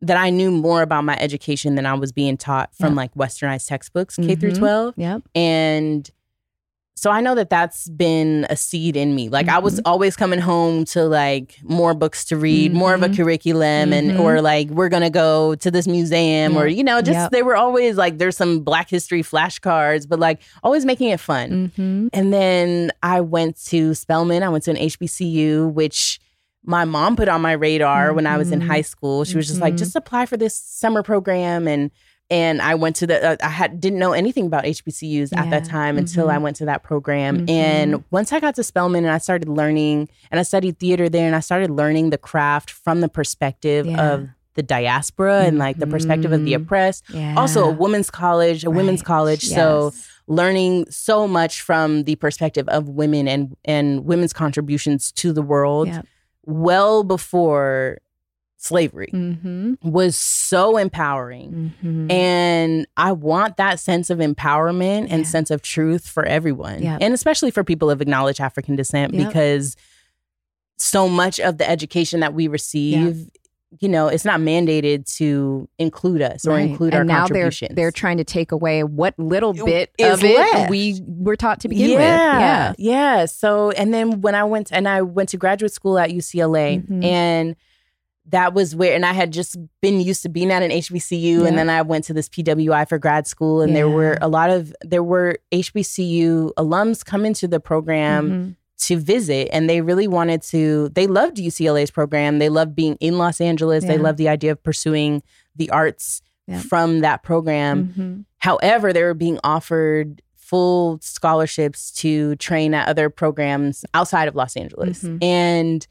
[0.00, 2.98] that I knew more about my education than I was being taught from Yeah.
[3.02, 4.58] like westernized textbooks K through Mhm.
[4.58, 5.22] 12 Yep.
[5.34, 6.08] and
[6.98, 9.28] so I know that that's been a seed in me.
[9.28, 9.82] Like I was Mhm.
[9.84, 13.16] always coming home to like more books to read, more of a Mhm.
[13.16, 14.20] curriculum, and Mhm.
[14.20, 17.30] or like we're gonna go to this museum, or you know, just Yep.
[17.30, 21.70] they were always like there's some Black History flashcards, but like always making it fun.
[21.76, 22.08] Mm-hmm.
[22.12, 24.42] And then I went to Spelman.
[24.42, 26.18] I went to an HBCU, which
[26.64, 29.24] my mom put on my radar when I was in high school.
[29.24, 31.90] She was just like, just apply for this summer program and
[32.30, 35.64] and I went to the uh, I had didn't know anything about HBCUs at that
[35.64, 35.70] Yeah.
[35.70, 36.42] time until I Mhm.
[36.42, 37.46] went to that program.
[37.46, 37.50] Mhm.
[37.50, 41.26] And once I got to Spelman and I started learning and I studied theater there
[41.26, 44.12] and I started learning the craft from the perspective Yeah.
[44.12, 46.62] of the diaspora and like the perspective of the Mhm.
[46.62, 47.04] oppressed.
[47.14, 47.34] Yeah.
[47.36, 49.06] Also a women's college, a women's Right.
[49.06, 49.44] college.
[49.46, 49.92] So
[50.26, 55.88] learning so much from the perspective of women and and women's contributions to the world
[55.88, 56.06] Yep.
[56.44, 57.98] well before
[58.60, 59.74] slavery Mm-hmm.
[59.88, 61.72] was so empowering.
[61.82, 62.10] Mm-hmm.
[62.10, 65.22] And I want that sense of empowerment and Yeah.
[65.22, 66.82] sense of truth for everyone.
[66.82, 66.98] Yep.
[67.00, 69.28] And especially for people of acknowledged African descent Yep.
[69.28, 69.76] because
[70.76, 73.28] so much of the education that we receive,
[73.80, 76.70] you know, it's not mandated to include us or Right.
[76.70, 77.76] include and our now they're contributions.
[77.76, 80.70] they're trying to take away what little It bit of it left.
[80.70, 81.96] we were taught to begin yeah,
[82.70, 82.80] with.
[82.80, 82.92] Yeah.
[83.18, 83.26] Yeah.
[83.26, 87.04] So, and then when I went, and I went to graduate school at UCLA, Mhm.
[87.04, 87.56] and
[88.30, 91.46] that was where, and I had just been used to being at an HBCU, Yeah.
[91.46, 94.50] and then I went to this PWI for grad school, and there were a lot
[94.50, 98.56] of, there were HBCU alums come into the program Mhm.
[98.86, 102.38] to visit, and they really wanted to, they loved UCLA's program.
[102.38, 103.84] They loved being in Los Angeles.
[103.84, 105.22] They loved the idea of pursuing
[105.56, 106.60] the arts Yeah.
[106.60, 107.94] from that program.
[107.96, 108.24] Mhm.
[108.38, 114.56] However, they were being offered full scholarships to train at other programs outside of Los
[114.56, 115.02] Angeles.
[115.02, 115.22] Mhm.
[115.22, 115.86] And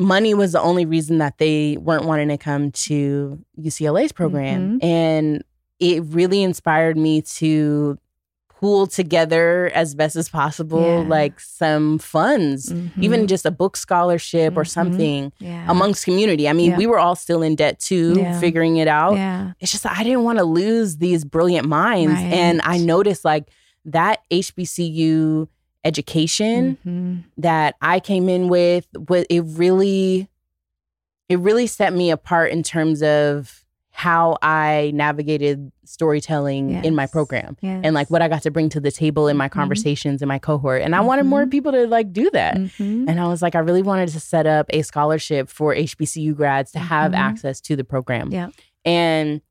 [0.00, 4.78] money was the only reason that they weren't wanting to come to UCLA's program.
[4.80, 4.84] Mhm.
[4.84, 5.44] And
[5.78, 7.98] it really inspired me to
[8.48, 11.08] pool together as best as possible Yeah.
[11.08, 12.70] like some funds
[13.00, 13.26] even Mhm.
[13.26, 14.68] just a book scholarship or Mhm.
[14.68, 15.64] something Yeah.
[15.66, 16.76] amongst community i mean Yeah.
[16.76, 19.52] we were all still in debt too figuring it out yeah.
[19.60, 22.20] it's just I didn't want to lose these brilliant minds.
[22.20, 23.48] And I noticed like
[23.86, 25.48] that HBCU
[25.84, 27.24] education Mhm.
[27.38, 28.86] that I came in with,
[29.30, 30.28] it really,
[31.28, 37.56] it really set me apart in terms of how I navigated storytelling in my program
[37.60, 37.80] Yes.
[37.84, 39.52] and like what I got to bring to the table in my Mhm.
[39.52, 40.80] conversations in my cohort.
[40.82, 41.50] And I wanted more Mhm.
[41.50, 42.56] people to like do that.
[42.56, 43.08] Mhm.
[43.08, 46.72] And I was like, I really wanted to set up a scholarship for HBCU grads
[46.72, 47.16] to have Mhm.
[47.16, 48.30] access to the program.
[48.32, 48.48] Yeah.
[48.84, 49.42] And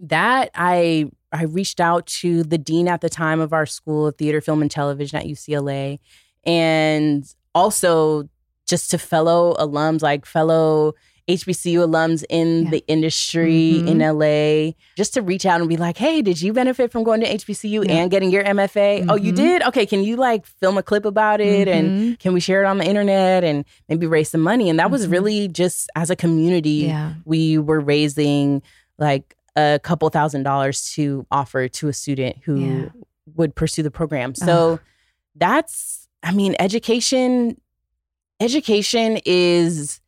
[0.00, 4.16] that I I reached out to the dean at the time of our school of
[4.16, 5.98] theater, film, and television at UCLA,
[6.44, 7.24] and
[7.54, 8.28] also
[8.66, 10.94] just to fellow alums, like fellow
[11.28, 12.70] HBCU alums in Yeah.
[12.70, 14.00] the industry in Mhm.
[14.70, 17.26] LA, just to reach out and be like, hey, did you benefit from going to
[17.26, 17.94] HBCU Yeah.
[17.96, 19.04] and getting your MFA?
[19.08, 19.36] Oh, you Mhm.
[19.36, 19.62] did?
[19.64, 22.18] Okay, can you like film a clip about it and Mhm.
[22.20, 24.70] can we share it on the internet and maybe raise some money?
[24.70, 25.10] And that was Mhm.
[25.12, 27.14] really just as a community, Yeah.
[27.24, 28.62] we were raising
[28.98, 32.88] like a couple thousand dollars to offer to a student who Yeah.
[33.34, 34.34] would pursue the program.
[34.34, 34.78] So
[35.34, 37.60] that's, I mean, education,
[38.40, 40.00] education is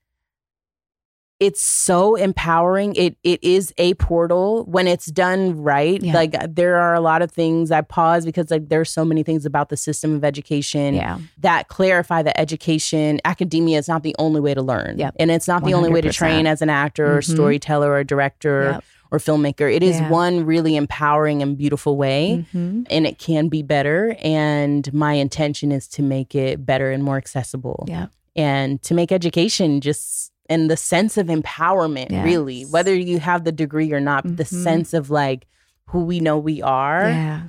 [1.41, 2.97] it's so empowering.
[2.97, 6.03] It it is a portal when it's done right.
[6.03, 6.13] Yeah.
[6.13, 9.47] Like there are a lot of things I pause because like there's so many things
[9.47, 11.19] about the system of education Yeah.
[11.39, 14.99] that clarify that education, academia is not the only way to learn.
[14.99, 15.15] Yep.
[15.21, 17.33] And it's not the only way to train as an actor or Mhm.
[17.35, 18.85] storyteller or director Yep.
[19.11, 19.73] Or filmmaker.
[19.75, 20.11] It is Yeah.
[20.11, 22.45] one really empowering and beautiful way.
[22.55, 22.87] Mhm.
[22.91, 24.17] And it can be better.
[24.23, 27.85] And my intention is to make it better and more accessible.
[27.89, 28.07] Yeah.
[28.37, 33.53] And to make education just and the sense of empowerment, really, whether you have the
[33.53, 34.63] degree or not, the Mhm.
[34.63, 35.47] sense of like
[35.89, 37.41] who we know we are Yeah.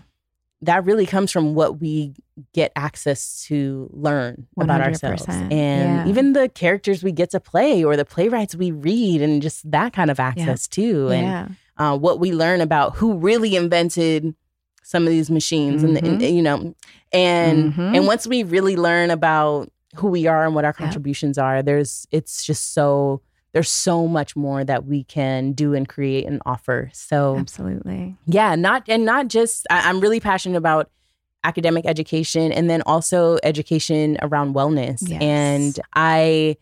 [0.62, 2.14] That really comes from what we
[2.54, 6.08] get access to learn about ourselves and Yeah.
[6.08, 9.94] even the characters we get to play or the playwrights we read and just that
[9.94, 11.48] kind of access too and Yeah.
[11.78, 14.36] uh, what we learn about who really invented
[14.84, 16.74] some of these machines and, and, you know
[17.14, 17.96] and Mhm.
[17.96, 20.84] and once we really learn about who we are and what our Yeah.
[20.86, 25.88] contributions are there's it's just so there's so much more that we can do and
[25.90, 28.16] create and offer so Absolutely.
[28.26, 30.90] yeah not and not just I, i'm really passionate about
[31.44, 35.22] academic education and then also education around wellness Yes.
[35.22, 36.58] and i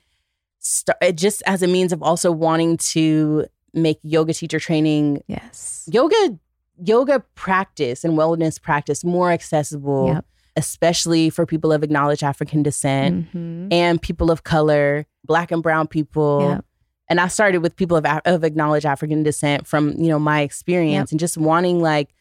[0.59, 5.87] start just as a means of also wanting to make yoga teacher training Yes.
[5.91, 6.37] yoga
[6.83, 10.25] yoga practice and wellness practice more accessible Yep.
[10.55, 13.67] especially for people of acknowledged african descent Mhm.
[13.73, 16.65] and people of color black and brown people Yep.
[17.09, 21.11] And I started with people of, of acknowledged African descent from you know my experience
[21.11, 22.13] and just wanting like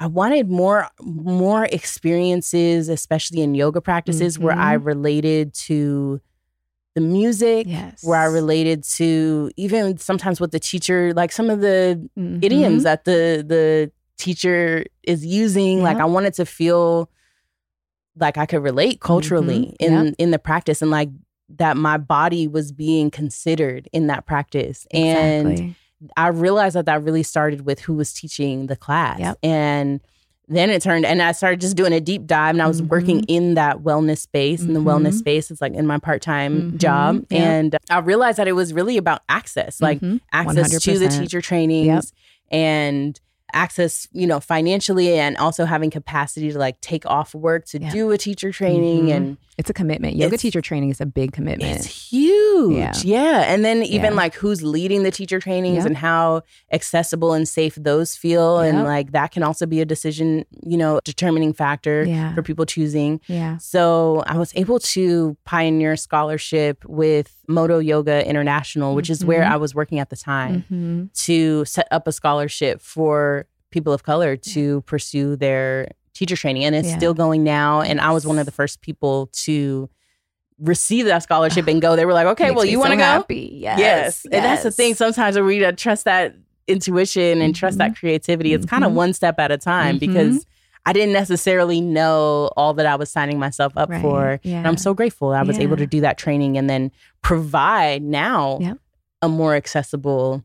[0.00, 6.20] I wanted more more experiences, especially in yoga practices, where I related to
[6.94, 8.02] the music, Yes.
[8.04, 12.42] where I related to even sometimes what the teacher like some of the Mhm.
[12.44, 15.82] idioms that the the teacher is using.
[15.82, 17.08] Like I wanted to feel
[18.18, 19.76] like I could relate culturally Mhm.
[19.80, 20.14] in Yep.
[20.18, 21.08] in the practice and like
[21.58, 24.86] that my body was being considered in that practice.
[24.92, 25.74] And
[26.16, 29.20] I realized that that really started with who was teaching the class.
[29.20, 29.38] Yep.
[29.42, 30.00] And
[30.48, 33.20] then it turned, and I started just doing a deep dive, and I was working
[33.20, 33.24] Mhm.
[33.28, 34.60] in that wellness space.
[34.62, 35.18] And the wellness Mhm.
[35.18, 36.78] space is like in my part time Mhm.
[36.78, 37.24] job.
[37.30, 37.40] Yep.
[37.40, 40.20] And I realized that it was really about access, like Mhm.
[40.32, 42.12] access to the teacher trainings
[42.50, 43.18] and
[43.52, 47.90] access, you know, financially and also having capacity to like take off work to Yeah.
[47.90, 49.06] do a teacher training.
[49.06, 49.12] Mhm.
[49.16, 50.16] And It's a commitment.
[50.16, 51.76] Yoga teacher training is a big commitment.
[51.76, 52.76] it's huge.
[52.78, 52.92] Yeah.
[53.04, 53.40] Yeah.
[53.52, 54.16] And then even Yeah.
[54.16, 56.42] like who's leading the teacher trainings and how
[56.72, 58.58] accessible and safe those feel.
[58.60, 63.20] And like that can also be a decision, you know, determining factor for people choosing.
[63.26, 63.58] yeah.
[63.58, 69.50] So I was able to pioneer scholarship with Modo Yoga International, which is where Mhm.
[69.52, 74.02] I was working at the time, hmm to set up a scholarship for people of
[74.02, 76.64] color to pursue their teacher training.
[76.64, 76.96] And it's Yeah.
[76.96, 77.80] still going now.
[77.80, 79.88] And I was one of the first people to
[80.58, 81.96] receive that scholarship and go.
[81.96, 83.02] They were like, okay, well, you want to go?
[83.02, 83.50] happy.
[83.60, 83.78] Yes.
[83.78, 84.24] Yes.
[84.30, 84.94] And that's the thing.
[84.94, 86.34] Sometimes when we trust that
[86.68, 88.96] intuition and trust that creativity, it's kind of Mhm.
[88.96, 90.00] one step at a time Mhm.
[90.00, 90.46] because
[90.84, 94.02] I didn't necessarily know all that I was signing myself up Right.
[94.02, 94.40] for.
[94.42, 94.58] Yeah.
[94.58, 96.90] And I'm so grateful I was able to do that training and then
[97.22, 98.78] provide now Yep.
[99.22, 100.44] a more accessible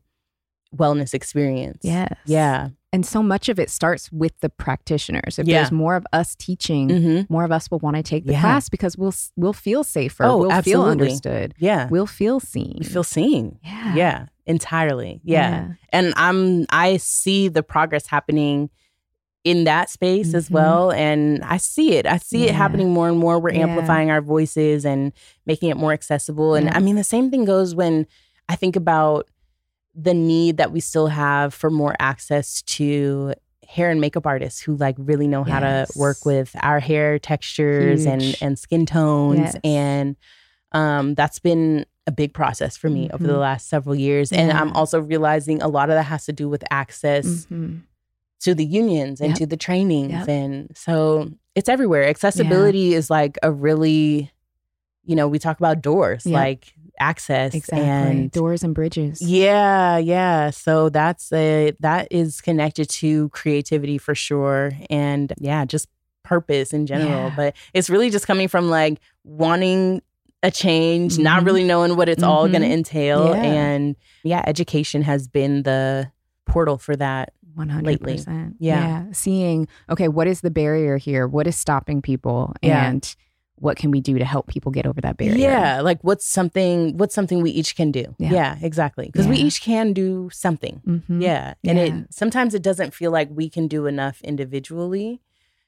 [0.76, 1.78] wellness experience.
[1.82, 2.12] Yes.
[2.26, 2.68] Yeah.
[2.92, 5.38] And so much of it starts with the practitioners.
[5.38, 5.58] If Yeah.
[5.58, 8.40] there's more of us teaching, hmm more of us will want to take the Yeah.
[8.40, 10.24] class because we'll we'll feel safer.
[10.24, 11.54] Oh, we'll feel understood.
[11.58, 11.88] Yeah.
[11.90, 12.76] We'll feel seen.
[12.78, 13.58] We feel seen.
[13.64, 13.94] yeah.
[13.94, 14.26] Yeah.
[14.46, 15.20] Entirely.
[15.24, 15.68] yeah.
[15.92, 18.70] and i'm i see the progress happening
[19.50, 20.52] in that space as Mhm.
[20.52, 23.62] well and i see it i see it happening more and more we're Yeah.
[23.66, 25.12] amplifying our voices and
[25.46, 26.76] making it more accessible and Yeah.
[26.76, 28.06] i mean the same thing goes when
[28.48, 29.26] i think about
[29.94, 33.32] the need that we still have for more access to
[33.66, 38.06] hair and makeup artists who like really know how to work with our hair textures
[38.06, 38.42] and Huge.
[38.42, 39.56] and skin tones Yes.
[39.64, 40.16] and
[40.72, 43.40] um that's been a big process for me over the Mhm.
[43.40, 46.62] last several years and i'm also realizing a lot of that has to do with
[46.70, 47.80] access Mhm.
[48.40, 49.38] To the unions and Yep.
[49.38, 50.28] to the trainings Yep.
[50.28, 54.30] and so it's everywhere accessibility is like a really
[55.04, 57.86] you know we talk about doors like access Exactly.
[57.88, 59.22] and Doors and bridges.
[59.22, 65.88] yeah yeah so that's a that is connected to creativity for sure and yeah just
[66.24, 67.32] purpose in general Yeah.
[67.36, 70.02] but it's really just coming from like wanting
[70.42, 71.46] a change not Mhm.
[71.46, 73.42] really knowing what it's all going to entail Yeah.
[73.42, 76.10] and yeah education has been the
[76.46, 77.82] portal for that 100%.
[77.84, 78.18] lately.
[78.58, 79.06] Yeah.
[79.12, 81.26] Seeing, okay, what is the barrier here?
[81.26, 82.54] What is stopping people?
[82.62, 82.88] Yeah.
[82.88, 83.16] And
[83.56, 85.34] what can we do to help people get over that barrier?
[85.36, 88.14] Yeah, like what's something what's something we each can do.
[88.18, 88.30] Yeah.
[88.32, 89.06] Yeah, exactly.
[89.06, 90.80] Because we each can do something.
[90.86, 91.20] Mhm.
[91.20, 91.54] Yeah.
[91.64, 91.84] And Yeah.
[91.86, 95.20] it sometimes it doesn't feel like we can do enough individually.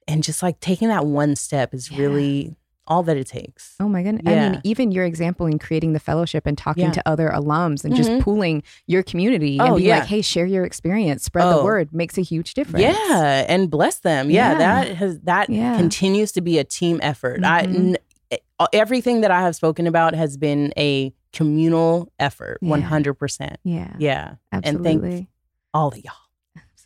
[0.06, 1.98] And just like taking that one step is Yeah.
[1.98, 2.56] really
[2.90, 3.76] all that it takes.
[3.80, 4.22] Oh my goodness.
[4.26, 6.90] I mean, even your example in creating the fellowship and talking Yeah.
[6.92, 8.20] to other alums and just Mhm.
[8.20, 9.98] pooling your community Oh, and being yeah.
[10.00, 11.64] like, hey, share your experience, spread the Oh.
[11.64, 12.82] word makes a huge difference.
[12.82, 14.28] Yeah, and bless them.
[14.28, 14.58] Yeah, Yeah.
[14.58, 15.76] that has that Yeah.
[15.78, 17.44] continues to be a team effort.
[17.44, 17.96] I Mhm.
[18.30, 18.38] n-
[18.72, 23.56] everything that I have spoken about has been a communal effort, 100%.
[23.64, 23.94] Yeah.
[23.98, 24.34] Yeah.
[24.52, 24.92] Absolutely.
[24.92, 25.28] And thank
[25.72, 26.12] all of y'all.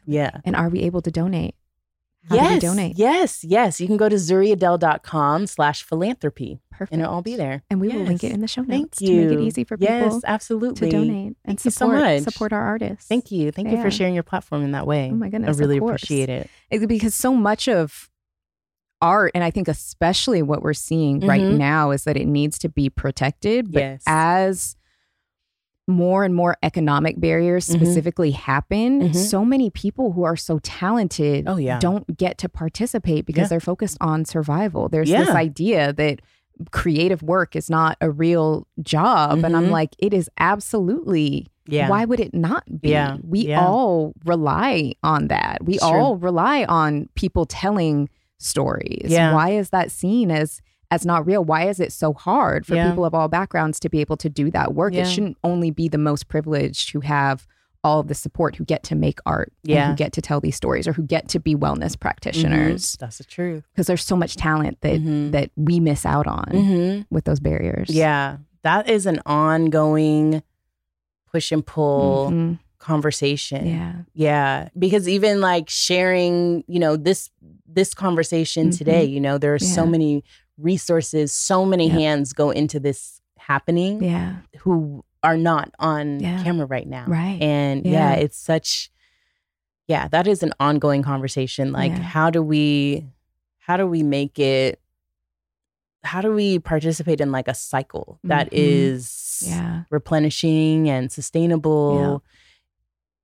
[0.07, 0.30] Yeah.
[0.44, 1.55] And are we able to donate?
[2.29, 2.97] How yes, donate?
[2.97, 3.81] Yes, yes.
[3.81, 6.93] You can go to zuriadele.com slash philanthropy Perfect.
[6.93, 7.62] and it'll all be there.
[7.70, 9.77] And we will link it in the show Thank notes to make it easy for
[9.77, 10.91] people Yes, absolutely.
[10.91, 12.22] to donate and Thank you so support much.
[12.22, 13.07] support our artists.
[13.07, 13.53] Thank you.
[13.53, 15.11] Thank you for sharing your platform in that way.
[15.12, 16.49] Oh my goodness, I really appreciate it.
[16.70, 18.09] It's because so much of
[19.03, 21.59] art and I think especially what we're seeing right Mhm.
[21.59, 23.70] now is that it needs to be protected.
[23.70, 24.03] But Yes.
[24.07, 24.77] as
[25.87, 27.74] more and more economic barriers Mhm.
[27.76, 29.14] specifically happen, Mhm.
[29.14, 31.78] so many people who are so talented Oh, yeah.
[31.78, 33.49] don't get to participate because Yeah.
[33.49, 34.89] they're focused on survival.
[34.89, 36.20] There's this idea that
[36.70, 39.43] creative work is not a real job.
[39.45, 39.70] And I'm Mhm.
[39.72, 41.49] like, it is absolutely.
[41.66, 41.89] Yeah.
[41.91, 42.91] Why would it not be?
[42.91, 43.16] Yeah.
[43.26, 43.66] We Yeah.
[43.66, 45.64] all rely on that.
[45.64, 45.99] We It's true.
[45.99, 48.09] all rely on people telling
[48.39, 49.07] stories.
[49.11, 49.35] Yeah.
[49.35, 50.61] Why is that seen as
[50.91, 51.45] as not real?
[51.45, 52.91] Why is it so hard for Yeah.
[52.91, 54.95] people of all backgrounds to be able to do that work?
[54.95, 55.03] Yeah.
[55.03, 57.46] It shouldn't only be the most privileged who have
[57.83, 59.91] all of the support who get to make art Yeah.
[59.91, 63.25] who get to tell these stories or who get to be wellness practitioners That's the
[63.25, 63.64] truth.
[63.72, 65.33] because there's so much talent that Mhm.
[65.33, 67.03] that we miss out on Mm-hmm.
[67.14, 67.91] with those barriers.
[67.91, 68.38] Yeah.
[68.63, 70.42] That is an ongoing
[71.30, 72.58] push and pull Mhm.
[72.79, 73.67] conversation.
[73.67, 73.92] Yeah.
[74.14, 77.30] Yeah, because even like sharing, you know, this
[77.67, 78.79] this conversation Mhm.
[78.79, 80.22] today, you know, there are so many
[80.59, 81.99] resources, so many Yep.
[81.99, 84.37] hands go into this happening Yeah.
[84.61, 86.43] who are not on Yeah.
[86.43, 87.05] camera right now.
[87.07, 87.41] Right.
[87.43, 88.11] And yeah.
[88.11, 88.21] Yeah.
[88.21, 88.91] it's such
[89.87, 91.71] yeah, that is an ongoing conversation.
[91.72, 91.99] Like Yeah.
[91.99, 93.07] how do we
[93.59, 94.81] how do we make it
[96.05, 98.53] how do we participate in like a cycle that Mhm.
[98.53, 99.83] is Yeah.
[99.91, 102.22] replenishing and sustainable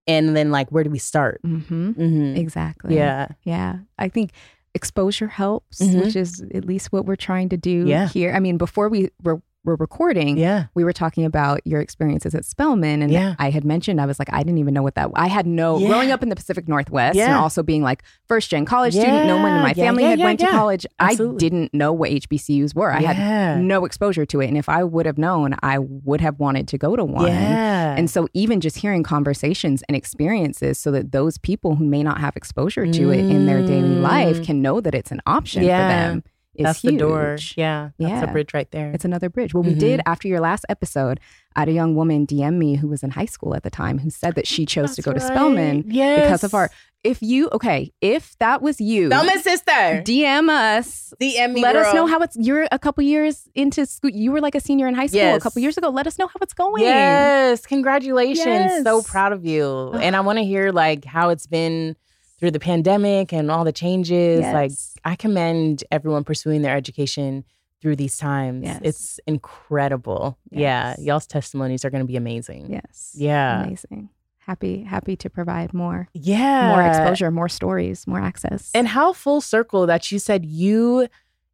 [0.06, 1.40] and then like where do we start?
[1.44, 1.90] Mm-hmm.
[1.92, 2.36] Mm-hmm.
[2.36, 2.96] Exactly.
[2.96, 3.28] Yeah.
[3.44, 3.78] Yeah.
[3.98, 4.32] I think
[4.74, 6.04] exposure helps, Mhm.
[6.04, 8.08] which is at least what we're trying to do Yeah.
[8.08, 8.32] here.
[8.32, 10.66] I mean, before we were, were recording, Yeah.
[10.74, 13.02] we were talking about your experiences at Spelman.
[13.02, 13.34] And Yeah.
[13.38, 15.78] I had mentioned, I was like, I didn't even know what that I had no,
[15.78, 15.88] Yeah.
[15.88, 19.36] growing up in the Pacific Northwest and also being like first gen college student, no
[19.36, 20.46] one in my Yeah, family yeah, had yeah, went yeah.
[20.46, 20.86] to college.
[20.98, 21.36] Absolutely.
[21.36, 22.90] I didn't know what HBCUs were.
[22.92, 23.12] I Yeah.
[23.12, 24.48] had no exposure to it.
[24.48, 27.26] And if I would have known, I would have wanted to go to one.
[27.28, 27.94] Yeah.
[27.96, 32.18] And so, even just hearing conversations and experiences so that those people who may not
[32.20, 34.44] have exposure to it in their daily life Mm.
[34.44, 35.76] can know that it's an option Yeah.
[35.82, 36.22] for them
[36.54, 36.94] is that's huge.
[36.94, 37.36] the door.
[37.56, 37.90] Yeah.
[37.98, 38.20] That's Yeah.
[38.26, 38.90] the bridge right there.
[38.92, 39.54] It's another bridge.
[39.54, 39.78] Well, we Mhm.
[39.78, 41.20] did after your last episode.
[41.56, 43.98] I had a young woman DM me who was in high school at the time
[43.98, 45.20] who said that she chose to That's go to.
[45.20, 46.22] Spelman Yes.
[46.22, 46.70] because of our.
[47.02, 50.02] If you okay, if that was you, Spelman sister.
[50.04, 51.14] DM us.
[51.20, 52.36] DM me, Let us know how it's.
[52.38, 54.10] You're a couple years into school.
[54.10, 55.88] You were like a senior in high school a couple years ago.
[55.88, 56.82] Let us know how it's going.
[56.82, 58.84] Yes, congratulations.
[58.84, 59.92] So proud of you.
[59.94, 61.96] And I want to hear like how it's been
[62.40, 64.40] through the pandemic and all the changes.
[64.40, 64.72] Like
[65.04, 67.44] I commend everyone pursuing their education
[67.82, 68.64] through these times.
[68.64, 68.80] Yes.
[68.82, 70.38] It's incredible.
[70.50, 70.98] Yes.
[70.98, 72.70] Yeah, y'all's testimonies are going to be amazing.
[72.72, 73.12] Yes.
[73.14, 73.62] Yeah.
[73.64, 74.08] Amazing.
[74.38, 76.70] Happy, happy to provide more, Yeah.
[76.70, 78.70] more exposure, more stories, more access.
[78.74, 81.06] And how full circle that you said you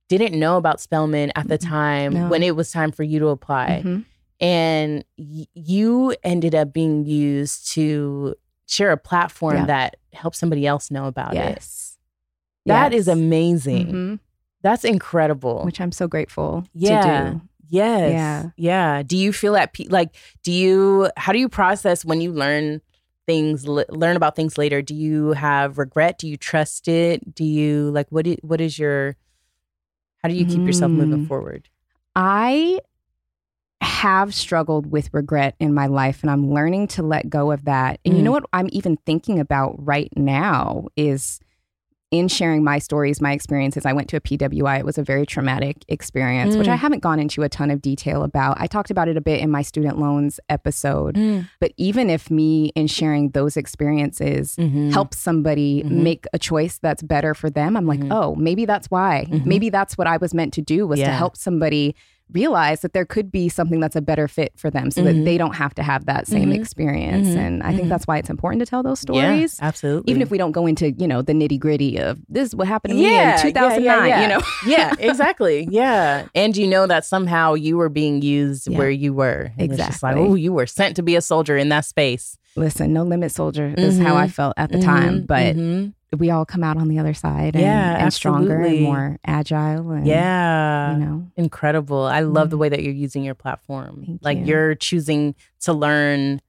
[0.09, 2.29] didn't know about Spelman at the time No.
[2.29, 3.83] when it was time for you to apply.
[3.85, 4.05] Mhm.
[4.39, 8.35] and y- you ended up being used to
[8.67, 9.67] share a platform Yeah.
[9.67, 11.37] that helps somebody else know about it.
[11.37, 11.99] yes,
[12.67, 13.17] That is Yes.
[13.17, 13.87] amazing.
[13.93, 14.19] Mhm.
[14.63, 15.65] That's incredible.
[15.65, 17.25] Which I'm so grateful yeah.
[17.25, 17.41] to do.
[17.69, 18.13] Yes.
[18.13, 18.51] Yeah.
[18.57, 19.03] Yeah.
[19.03, 22.81] Do you feel at pe- like do you how do you process when you learn
[23.27, 24.83] things le- learn about things later?
[24.83, 26.19] Do you have regret?
[26.19, 27.35] Do you trust it?
[27.35, 29.17] Do you like what i- what is your
[30.23, 31.29] how do you keep yourself moving Mm.
[31.29, 31.69] forward?
[32.17, 32.81] I
[33.81, 38.01] have struggled with regret in my life and I'm learning to let go of that.
[38.05, 38.25] And you Mm.
[38.25, 41.41] know what I'm even thinking about right now is
[42.13, 43.85] in sharing my stories, my experiences.
[43.85, 44.79] I went to a PWI.
[44.79, 46.73] It was a very traumatic experience, which Mm.
[46.73, 48.57] I haven't gone into a ton of detail about.
[48.61, 51.19] I talked about it a bit in my student loans episode.
[51.61, 54.93] But even if me in sharing those experiences Mhm.
[54.93, 55.91] helps somebody Mhm.
[55.91, 58.13] make a choice that's better for them, I'm like, Mhm.
[58.13, 59.27] oh, maybe that's why.
[59.29, 59.45] Mhm.
[59.45, 61.95] Maybe that's what I was meant to do was to help somebody
[62.33, 65.05] realize that there could be something that's a better fit for them so Mhm.
[65.05, 66.57] that they don't have to have that same Mhm.
[66.61, 67.29] experience.
[67.29, 67.37] Mhm.
[67.37, 67.89] And I think Mhm.
[67.89, 69.59] that's why it's important to tell those Yeah, stories.
[69.63, 70.11] absolutely.
[70.11, 72.67] Even if we don't go into, you know, the nitty gritty of this is what
[72.67, 74.41] happened to me in 2009, yeah, yeah, you know?
[74.67, 75.69] yeah, exactly.
[75.71, 76.25] Yeah.
[76.35, 78.77] And you know that somehow you were being used Yeah.
[78.79, 79.53] where you were.
[79.59, 80.29] And It's just like, Exactly.
[80.33, 82.37] oh, you were sent to be a soldier in that space.
[82.57, 84.31] Listen, no limit soldier is how I Mhm.
[84.31, 85.21] felt at the time.
[85.21, 85.57] Mhm, But.
[86.17, 89.91] We all come out on the other side and, Yeah, and stronger and more agile.
[89.91, 90.93] And, yeah.
[90.97, 92.05] You know, Incredible.
[92.05, 92.61] I love the Mhm.
[92.61, 94.05] way that you're using your platform.
[94.07, 94.45] Thank like you.
[94.47, 96.41] you're choosing to learn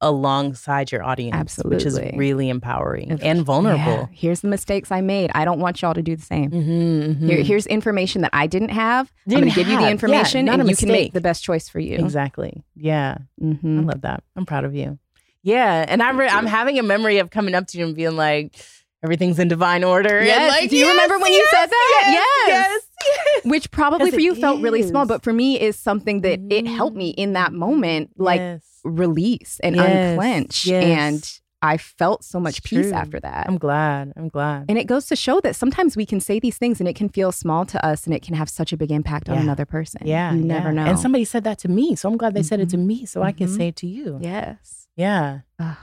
[0.00, 3.44] alongside your audience, absolutely which is really empowering If- and Yeah.
[3.44, 4.08] vulnerable.
[4.12, 5.32] Here's the mistakes I made.
[5.34, 6.50] I don't want y'all to do the same.
[6.52, 9.12] Mm-hmm, Here, here's information that I didn't have.
[9.26, 11.42] I'm Didn't going to give you the information a and you can make the best
[11.42, 11.96] choice for you.
[11.96, 12.62] Exactly.
[12.76, 13.18] Yeah.
[13.40, 13.86] I Mhm.
[13.86, 14.22] love that.
[14.36, 15.00] I'm proud of you.
[15.42, 18.16] Yeah, and I'm re- I'm having a memory of coming up to you and being
[18.16, 18.56] like,
[19.04, 20.18] everything's in divine order.
[20.18, 20.50] and Yes.
[20.50, 21.88] like, Do you yes, remember when you yes, said that?
[22.06, 22.14] Yes,
[22.48, 22.48] Yes.
[22.48, 23.44] yes, yes.
[23.44, 26.66] Which probably for it you felt really small, but for me is something that it
[26.66, 28.62] helped me in that moment, like Yes.
[28.84, 30.10] release and Yes.
[30.12, 30.66] unclench.
[30.66, 30.84] Yes.
[30.84, 32.92] And I felt so much It's peace true.
[32.92, 33.46] after that.
[33.48, 34.12] I'm glad.
[34.16, 34.66] I'm glad.
[34.68, 37.08] and it goes to show that sometimes we can say these things and it can
[37.08, 40.00] feel small to us and it can have such a big impact on another person.
[40.04, 40.74] yeah, You never yeah.
[40.74, 40.84] know.
[40.86, 42.86] And somebody said that to me, so I'm glad they said it to Mhm.
[42.86, 43.56] me, so I can Mhm.
[43.56, 44.18] say it to you.
[44.20, 44.77] Yes.
[44.98, 45.76] Yeah, Ugh,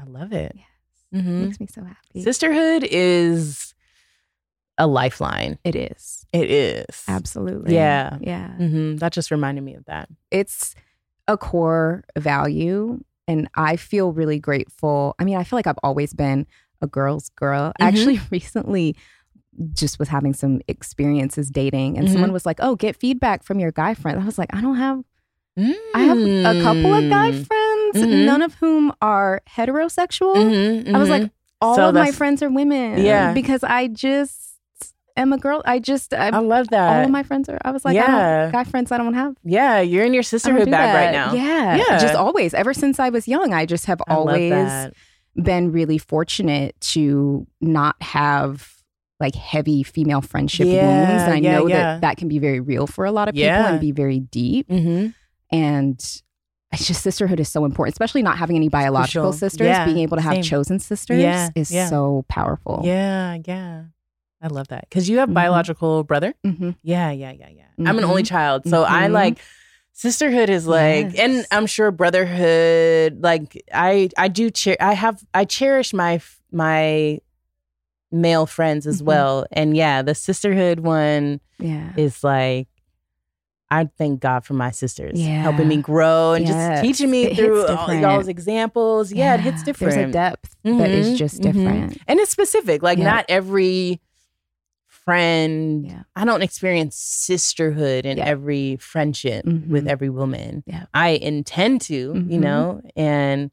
[0.00, 0.52] I love it.
[0.54, 1.22] yes.
[1.24, 1.40] Mhm.
[1.42, 2.22] Makes me so happy.
[2.22, 3.72] Sisterhood is
[4.76, 5.58] a lifeline.
[5.64, 6.26] it is.
[6.32, 7.74] It is Absolutely.
[7.74, 8.18] Yeah.
[8.20, 8.48] Yeah.
[8.56, 10.08] hmm That just reminded me of that.
[10.30, 10.74] it's
[11.26, 16.14] a core value and i feel really grateful i mean i feel like i've always
[16.14, 16.46] been
[16.80, 17.86] a girl's girl Mhm.
[17.86, 18.96] actually recently
[19.74, 22.12] just was having some experiences dating and Mhm.
[22.12, 24.76] someone was like oh get feedback from your guy friend i was like i don't
[24.76, 25.04] have
[25.94, 27.44] i have a couple of guy Mm.
[27.92, 28.24] Friends Mhm.
[28.26, 32.50] none of whom are heterosexual Mhm, i was like all So of my friends are
[32.50, 33.32] women Yeah.
[33.32, 34.36] because i just
[35.16, 36.96] am a girl i just I, I love that.
[36.98, 38.50] all of my friends are i was like I Yeah.
[38.52, 41.32] guy friends i don't have yeah, you're in your sisterhood bag right now.
[41.34, 41.76] Yeah.
[41.76, 41.98] Yeah.
[41.98, 42.54] Just always.
[42.54, 44.92] Ever since I was young, I just have I always
[45.34, 48.68] been really fortunate to not have
[49.20, 50.76] like heavy female friendship wounds.
[50.76, 51.76] Yeah, And I yeah, know yeah.
[51.76, 54.68] that that can be very real for a lot of people and be very deep.
[54.68, 55.14] Mhm.
[55.50, 55.98] And
[56.72, 59.32] it's just sisterhood is so important, especially not having any biological Crucial.
[59.32, 59.66] sisters.
[59.66, 60.42] Yeah, Being able to have same.
[60.42, 61.88] chosen sisters Yeah, is yeah.
[61.88, 62.82] so powerful.
[62.84, 63.84] Yeah, yeah.
[64.40, 65.34] I love that because you have Mhm.
[65.34, 66.34] biological brother.
[66.46, 66.76] Mhm.
[66.82, 67.64] Yeah, yeah, yeah, yeah.
[67.88, 69.12] I'm an only child, so I Mhm.
[69.12, 69.38] like
[69.92, 75.44] sisterhood is like and i'm sure brotherhood like i i do cher- i have i
[75.44, 76.20] cherish my
[76.52, 77.18] my
[78.12, 79.06] male friends as Mhm.
[79.06, 81.90] well and yeah the sisterhood one Yeah.
[81.96, 82.68] is like
[83.70, 85.42] I thank God for my sisters Yeah.
[85.42, 86.54] helping me grow and Yes.
[86.80, 89.12] just teaching me It through all y'all's examples.
[89.12, 89.94] Yeah, it hits different.
[89.94, 91.42] There's a depth that is Mhm, just mhm.
[91.42, 91.98] different.
[92.08, 92.82] And it's specific.
[92.82, 93.04] Like Yeah.
[93.04, 94.00] not every
[94.86, 96.02] friend Yeah.
[96.16, 98.24] I don't experience sisterhood in Yeah.
[98.24, 99.88] every friendship with Mhm.
[99.88, 100.62] every woman.
[100.66, 100.86] Yeah.
[100.92, 102.40] I intend to, you Mhm.
[102.40, 103.50] know, and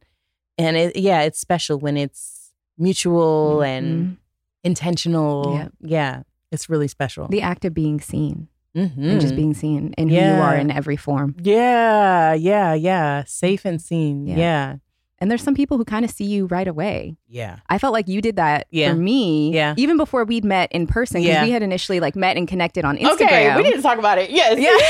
[0.58, 4.18] and it yeah, it's special when it's mutual and Mhm.
[4.64, 5.54] intentional.
[5.56, 5.68] Yeah.
[5.82, 6.24] Yeah.
[6.52, 7.28] It's really special.
[7.28, 9.12] The act of being seen Mhm.
[9.12, 11.36] and just being seen in who you are in every form.
[11.42, 13.24] Yeah, yeah, yeah.
[13.26, 14.26] Safe and seen.
[14.28, 14.36] Yeah.
[14.38, 14.76] Yeah.
[15.20, 17.16] And there's some people who kind of see you right away.
[17.30, 17.60] Yeah.
[17.70, 18.90] I felt like you did that Yeah.
[18.90, 19.54] for me.
[19.54, 19.74] Yeah.
[19.78, 21.44] Even before we'd met in person, because Yeah.
[21.46, 23.12] we had initially like met and connected on Instagram.
[23.14, 24.30] Okay, we need to talk about it.
[24.30, 24.60] Yes.
[24.60, 24.76] Yeah.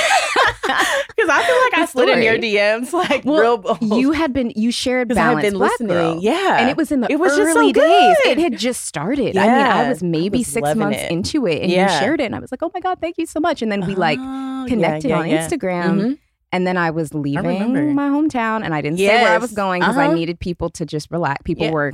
[1.16, 2.36] Because I feel like I slid in your.
[2.38, 3.82] DMs like Well, real bold.
[4.02, 5.88] you had been you shared I balance been Black listening.
[5.90, 6.20] Girl.
[6.22, 6.58] Yeah.
[6.60, 8.18] and it was in the It was just so early days.
[8.24, 8.32] good.
[8.32, 9.38] It had just started.
[9.38, 11.12] I mean, I was maybe was six months it.
[11.12, 11.94] into it, and Yeah.
[11.94, 13.72] you shared it, and I was like, "Oh my god, thank you so much!" And
[13.72, 15.48] then we like Oh, yeah, connected yeah, on yeah.
[15.48, 16.02] Instagram.
[16.02, 16.18] Mhm.
[16.56, 17.84] And then I was leaving remember.
[17.94, 20.14] my hometown, and I didn't say where I was going because I Uh-huh.
[20.14, 21.42] needed people to just relax.
[21.44, 21.72] People Yeah.
[21.72, 21.94] were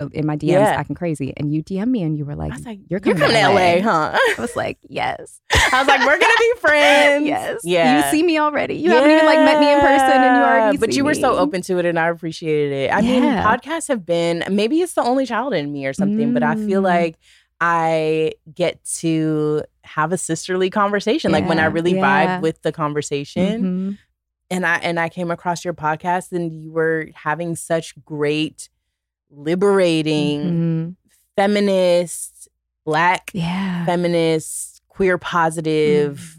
[0.00, 0.80] uh, in my DMs Yeah.
[0.80, 3.14] acting crazy, and you DM me, and you were like, I was like, "You're You're
[3.14, 4.18] coming, coming to LA, LA, huh?
[4.38, 5.40] I was like, "Yes,
[5.72, 7.26] I was like, we're gonna be friends.
[7.26, 7.96] yes, Yeah.
[7.96, 8.74] You see me already.
[8.74, 10.76] You haven't even like met me in person, and you already.
[10.76, 12.90] But you were so open to it, and I appreciated it.
[12.92, 16.42] I mean, podcasts have been maybe it's the only child in me or something, but
[16.42, 16.84] I feel Mm.
[16.84, 17.16] like
[17.60, 22.38] I get to have a sisterly conversation, like when I really yeah.
[22.38, 23.62] vibe with the conversation.
[23.62, 23.98] Mhm.
[24.50, 28.68] And I and I came across your podcast, and you were having such great,
[29.30, 30.96] liberating, Mhm.
[31.36, 32.48] feminist,
[32.84, 33.84] black Yeah.
[33.86, 36.38] feminist, queer positive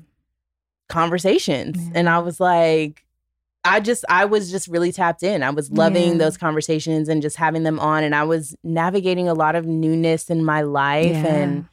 [0.90, 1.78] conversations.
[1.78, 1.92] Yeah.
[1.96, 3.04] And I was like,
[3.66, 5.42] I just, I was just really tapped in.
[5.42, 6.18] I was loving Yeah.
[6.18, 8.04] those conversations and just having them on.
[8.04, 11.26] And I was navigating a lot of newness in my life Yeah.
[11.36, 11.66] and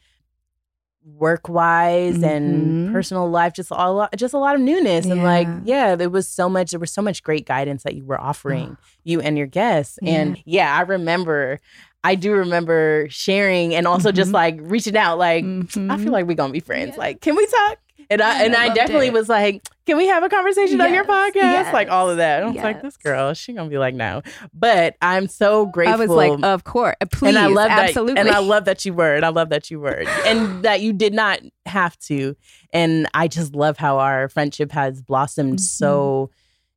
[1.03, 2.93] work wise and Mhm.
[2.93, 5.05] personal life, just a lot, just a lot of newness.
[5.05, 5.61] And like, Yeah.
[5.89, 8.77] yeah, there was so much, there was so much great guidance that you were offering
[9.03, 9.97] you and your guests.
[10.01, 10.13] Yeah.
[10.13, 11.59] And yeah, I remember.
[12.03, 14.33] I do remember sharing and also just Mhm.
[14.33, 16.03] like reaching out, like, I Mhm.
[16.03, 16.97] feel like we're gonna be friends.
[16.97, 17.77] Like, can we talk?
[18.11, 19.13] And I Yeah, and I I, definitely it.
[19.13, 21.73] was like, can we have a conversation on your Yes, podcast?
[21.73, 22.43] Like all of that.
[22.43, 23.03] I was yes, like, this yes.
[23.03, 24.21] girl, she gonna be like, no.
[24.53, 25.95] But I'm so grateful.
[25.95, 28.15] I was like, of course, please, and I love absolutely.
[28.15, 28.27] that.
[28.27, 29.15] And I love that you were.
[29.15, 30.03] And I love that you were.
[30.25, 32.35] and that you did not have to.
[32.73, 36.29] And I just love how our friendship has blossomed so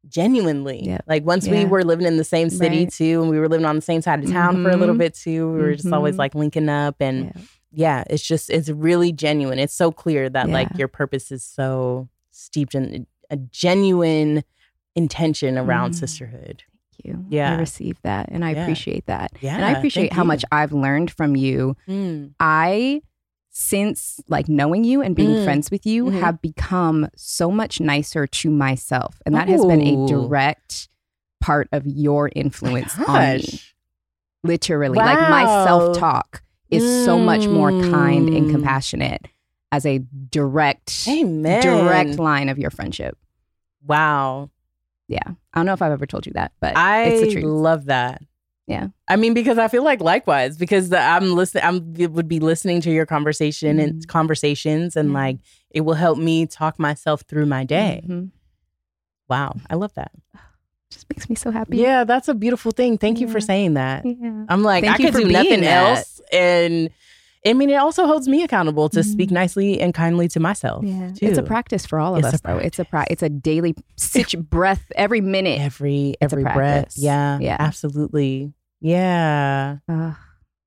[0.09, 0.83] genuinely.
[0.87, 0.97] Mm-hmm.
[1.11, 2.93] Like once we were living in the same city Right.
[2.93, 4.99] too, and we were living on the same side of town for a little Mhm.
[4.99, 5.51] bit too.
[5.51, 6.19] We were just always Mhm.
[6.19, 7.43] like linking up and Yeah.
[7.75, 9.59] Yeah, it's just it's really genuine.
[9.59, 14.45] It's so clear that like your purpose is so steeped in a genuine
[14.95, 15.95] intention around Mm.
[15.97, 16.63] sisterhood.
[16.93, 17.25] Thank you.
[17.29, 17.55] Yeah.
[17.57, 18.63] I received that, and I Yeah.
[18.63, 19.33] appreciate that.
[19.41, 20.29] Yeah, and I appreciate how you.
[20.29, 21.77] much I've learned from you.
[21.89, 22.35] Mm.
[22.41, 23.03] I
[23.51, 25.45] since like knowing you and being Mm.
[25.45, 26.19] friends with you Mhm.
[26.21, 30.89] have become so much nicer to myself and that has been a direct
[31.41, 33.61] part of your influence on me
[34.43, 36.43] literally like my self-talk
[36.75, 38.51] is so much more kind and Mm.
[38.51, 39.27] compassionate
[39.73, 39.99] as a
[40.31, 41.61] direct Amen.
[41.63, 43.17] direct line of your friendship
[43.87, 44.51] Wow.
[45.09, 47.45] yeah i don't know if i've ever told you that but I it's the truth
[47.45, 48.23] love that.
[48.67, 48.89] Yeah.
[49.07, 52.81] I mean, because I feel like likewise, because the, I'm listening, I'm would be listening
[52.81, 54.07] to your conversation and Mhm.
[54.09, 55.15] conversations, and Yeah.
[55.15, 55.37] like
[55.69, 58.03] it will help me talk myself through my day.
[58.09, 58.31] Mhm.
[59.29, 60.13] Wow, I love that.
[60.95, 62.97] Just makes me so happy Yeah, that's a beautiful thing.
[62.99, 64.05] Thank you for saying that.
[64.07, 65.99] yeah I'm like, Thank I could do nothing that.
[65.99, 66.21] else.
[66.33, 66.89] And
[67.47, 69.33] I mean, it also holds me accountable to speak Mhm.
[69.33, 70.83] nicely and kindly to myself.
[70.83, 72.57] Yeah, it's a practice for all of It's a us, though.
[72.57, 75.61] It's a pra- it's a daily stitch breath every minute.
[75.61, 76.95] Every every breath.
[76.97, 77.39] Yeah.
[77.41, 77.57] Yeah.
[77.61, 78.55] Absolutely.
[78.81, 79.79] Yeah.
[79.89, 80.15] Ugh.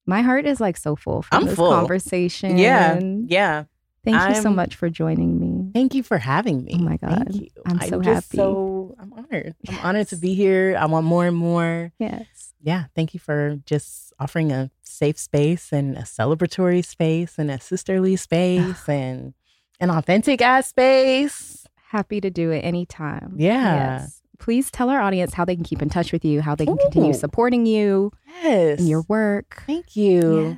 [0.06, 1.72] my heart is like so full from I'm this full.
[1.72, 2.58] conversation.
[2.58, 3.00] Yeah.
[3.02, 3.64] Yeah.
[4.12, 5.72] Thank you so much for joining me.
[5.74, 6.74] Thank you for having me.
[6.76, 7.28] Oh my God.
[7.30, 7.50] Thank you.
[7.66, 8.38] I'm so just happy.
[8.38, 9.56] So I'm honored.
[9.68, 10.78] I'm honored to be here.
[10.80, 11.92] I want more and more.
[12.00, 12.54] Yes.
[12.62, 12.86] Yeah.
[12.96, 18.16] Thank you for just offering a safe space and a celebratory space and a sisterly
[18.16, 19.34] space and
[19.80, 21.66] an authentic ass space.
[21.90, 23.36] Happy to do it anytime.
[23.38, 24.00] Yeah.
[24.00, 24.22] Yes.
[24.40, 26.78] Please tell our audience how they can keep in touch with you, how they can
[26.78, 28.12] continue supporting you
[28.44, 28.80] Yes.
[28.80, 29.64] in your work.
[29.66, 30.50] Thank you.
[30.50, 30.58] Yes.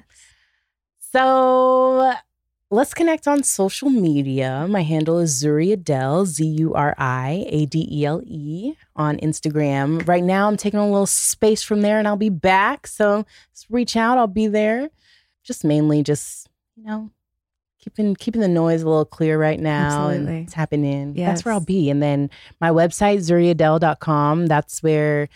[1.12, 2.14] So
[2.72, 4.68] let's connect on social media.
[4.70, 9.18] My handle is Zuri Adele, Z U R I A D E L E on
[9.18, 10.08] Instagram.
[10.08, 12.88] Right now, I'm taking a little space from there and I'll be back.
[12.88, 14.90] So just reach out, I'll be there.
[15.44, 17.10] Just mainly just, you know,
[17.80, 20.38] keeping keeping the noise a little clear right now Absolutely.
[20.38, 21.14] and tapping in.
[21.16, 21.90] That's where I'll be.
[21.90, 22.30] And then
[22.62, 25.28] my website, zuriadele.com, that's where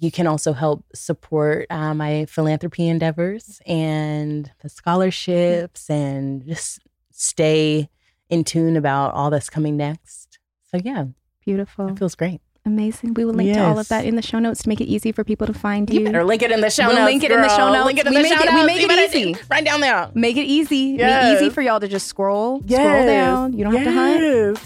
[0.00, 6.80] you can also help support uh, my philanthropy endeavors and the scholarships and just
[7.10, 7.88] stay
[8.28, 10.38] in tune about all that's coming next.
[10.70, 11.06] So yeah,
[11.44, 11.88] Beautiful.
[11.88, 12.40] it feels great.
[12.66, 13.14] Amazing.
[13.14, 15.10] We will link to all of that in the show notes to make it easy
[15.10, 16.00] for people to find you.
[16.00, 17.06] You better link it in the show We'll notes.
[17.06, 17.86] link it in the show notes.
[17.86, 19.32] Link it in We the show it- we make You it easy.
[19.32, 20.10] do- Right down there.
[20.14, 20.92] Make it easy.
[20.98, 23.54] Make it easy for y'all to just scroll, scroll down.
[23.54, 24.60] You don't have to hunt.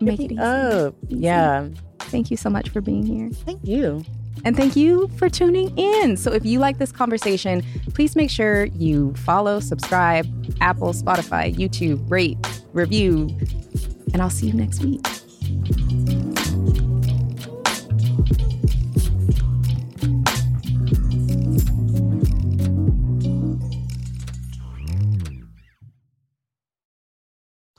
[0.00, 0.40] Make Hit it easy.
[0.42, 0.94] up.
[1.10, 1.20] Easy.
[1.20, 1.68] Yeah.
[1.98, 3.28] Thank you so much for being here.
[3.30, 4.02] Thank you.
[4.44, 6.16] And thank you for tuning in.
[6.16, 7.62] So if you like this conversation,
[7.94, 10.26] please make sure you follow, subscribe,
[10.60, 12.38] Apple, Spotify, YouTube, rate,
[12.72, 13.28] review,
[14.12, 15.06] and I'll see you next week.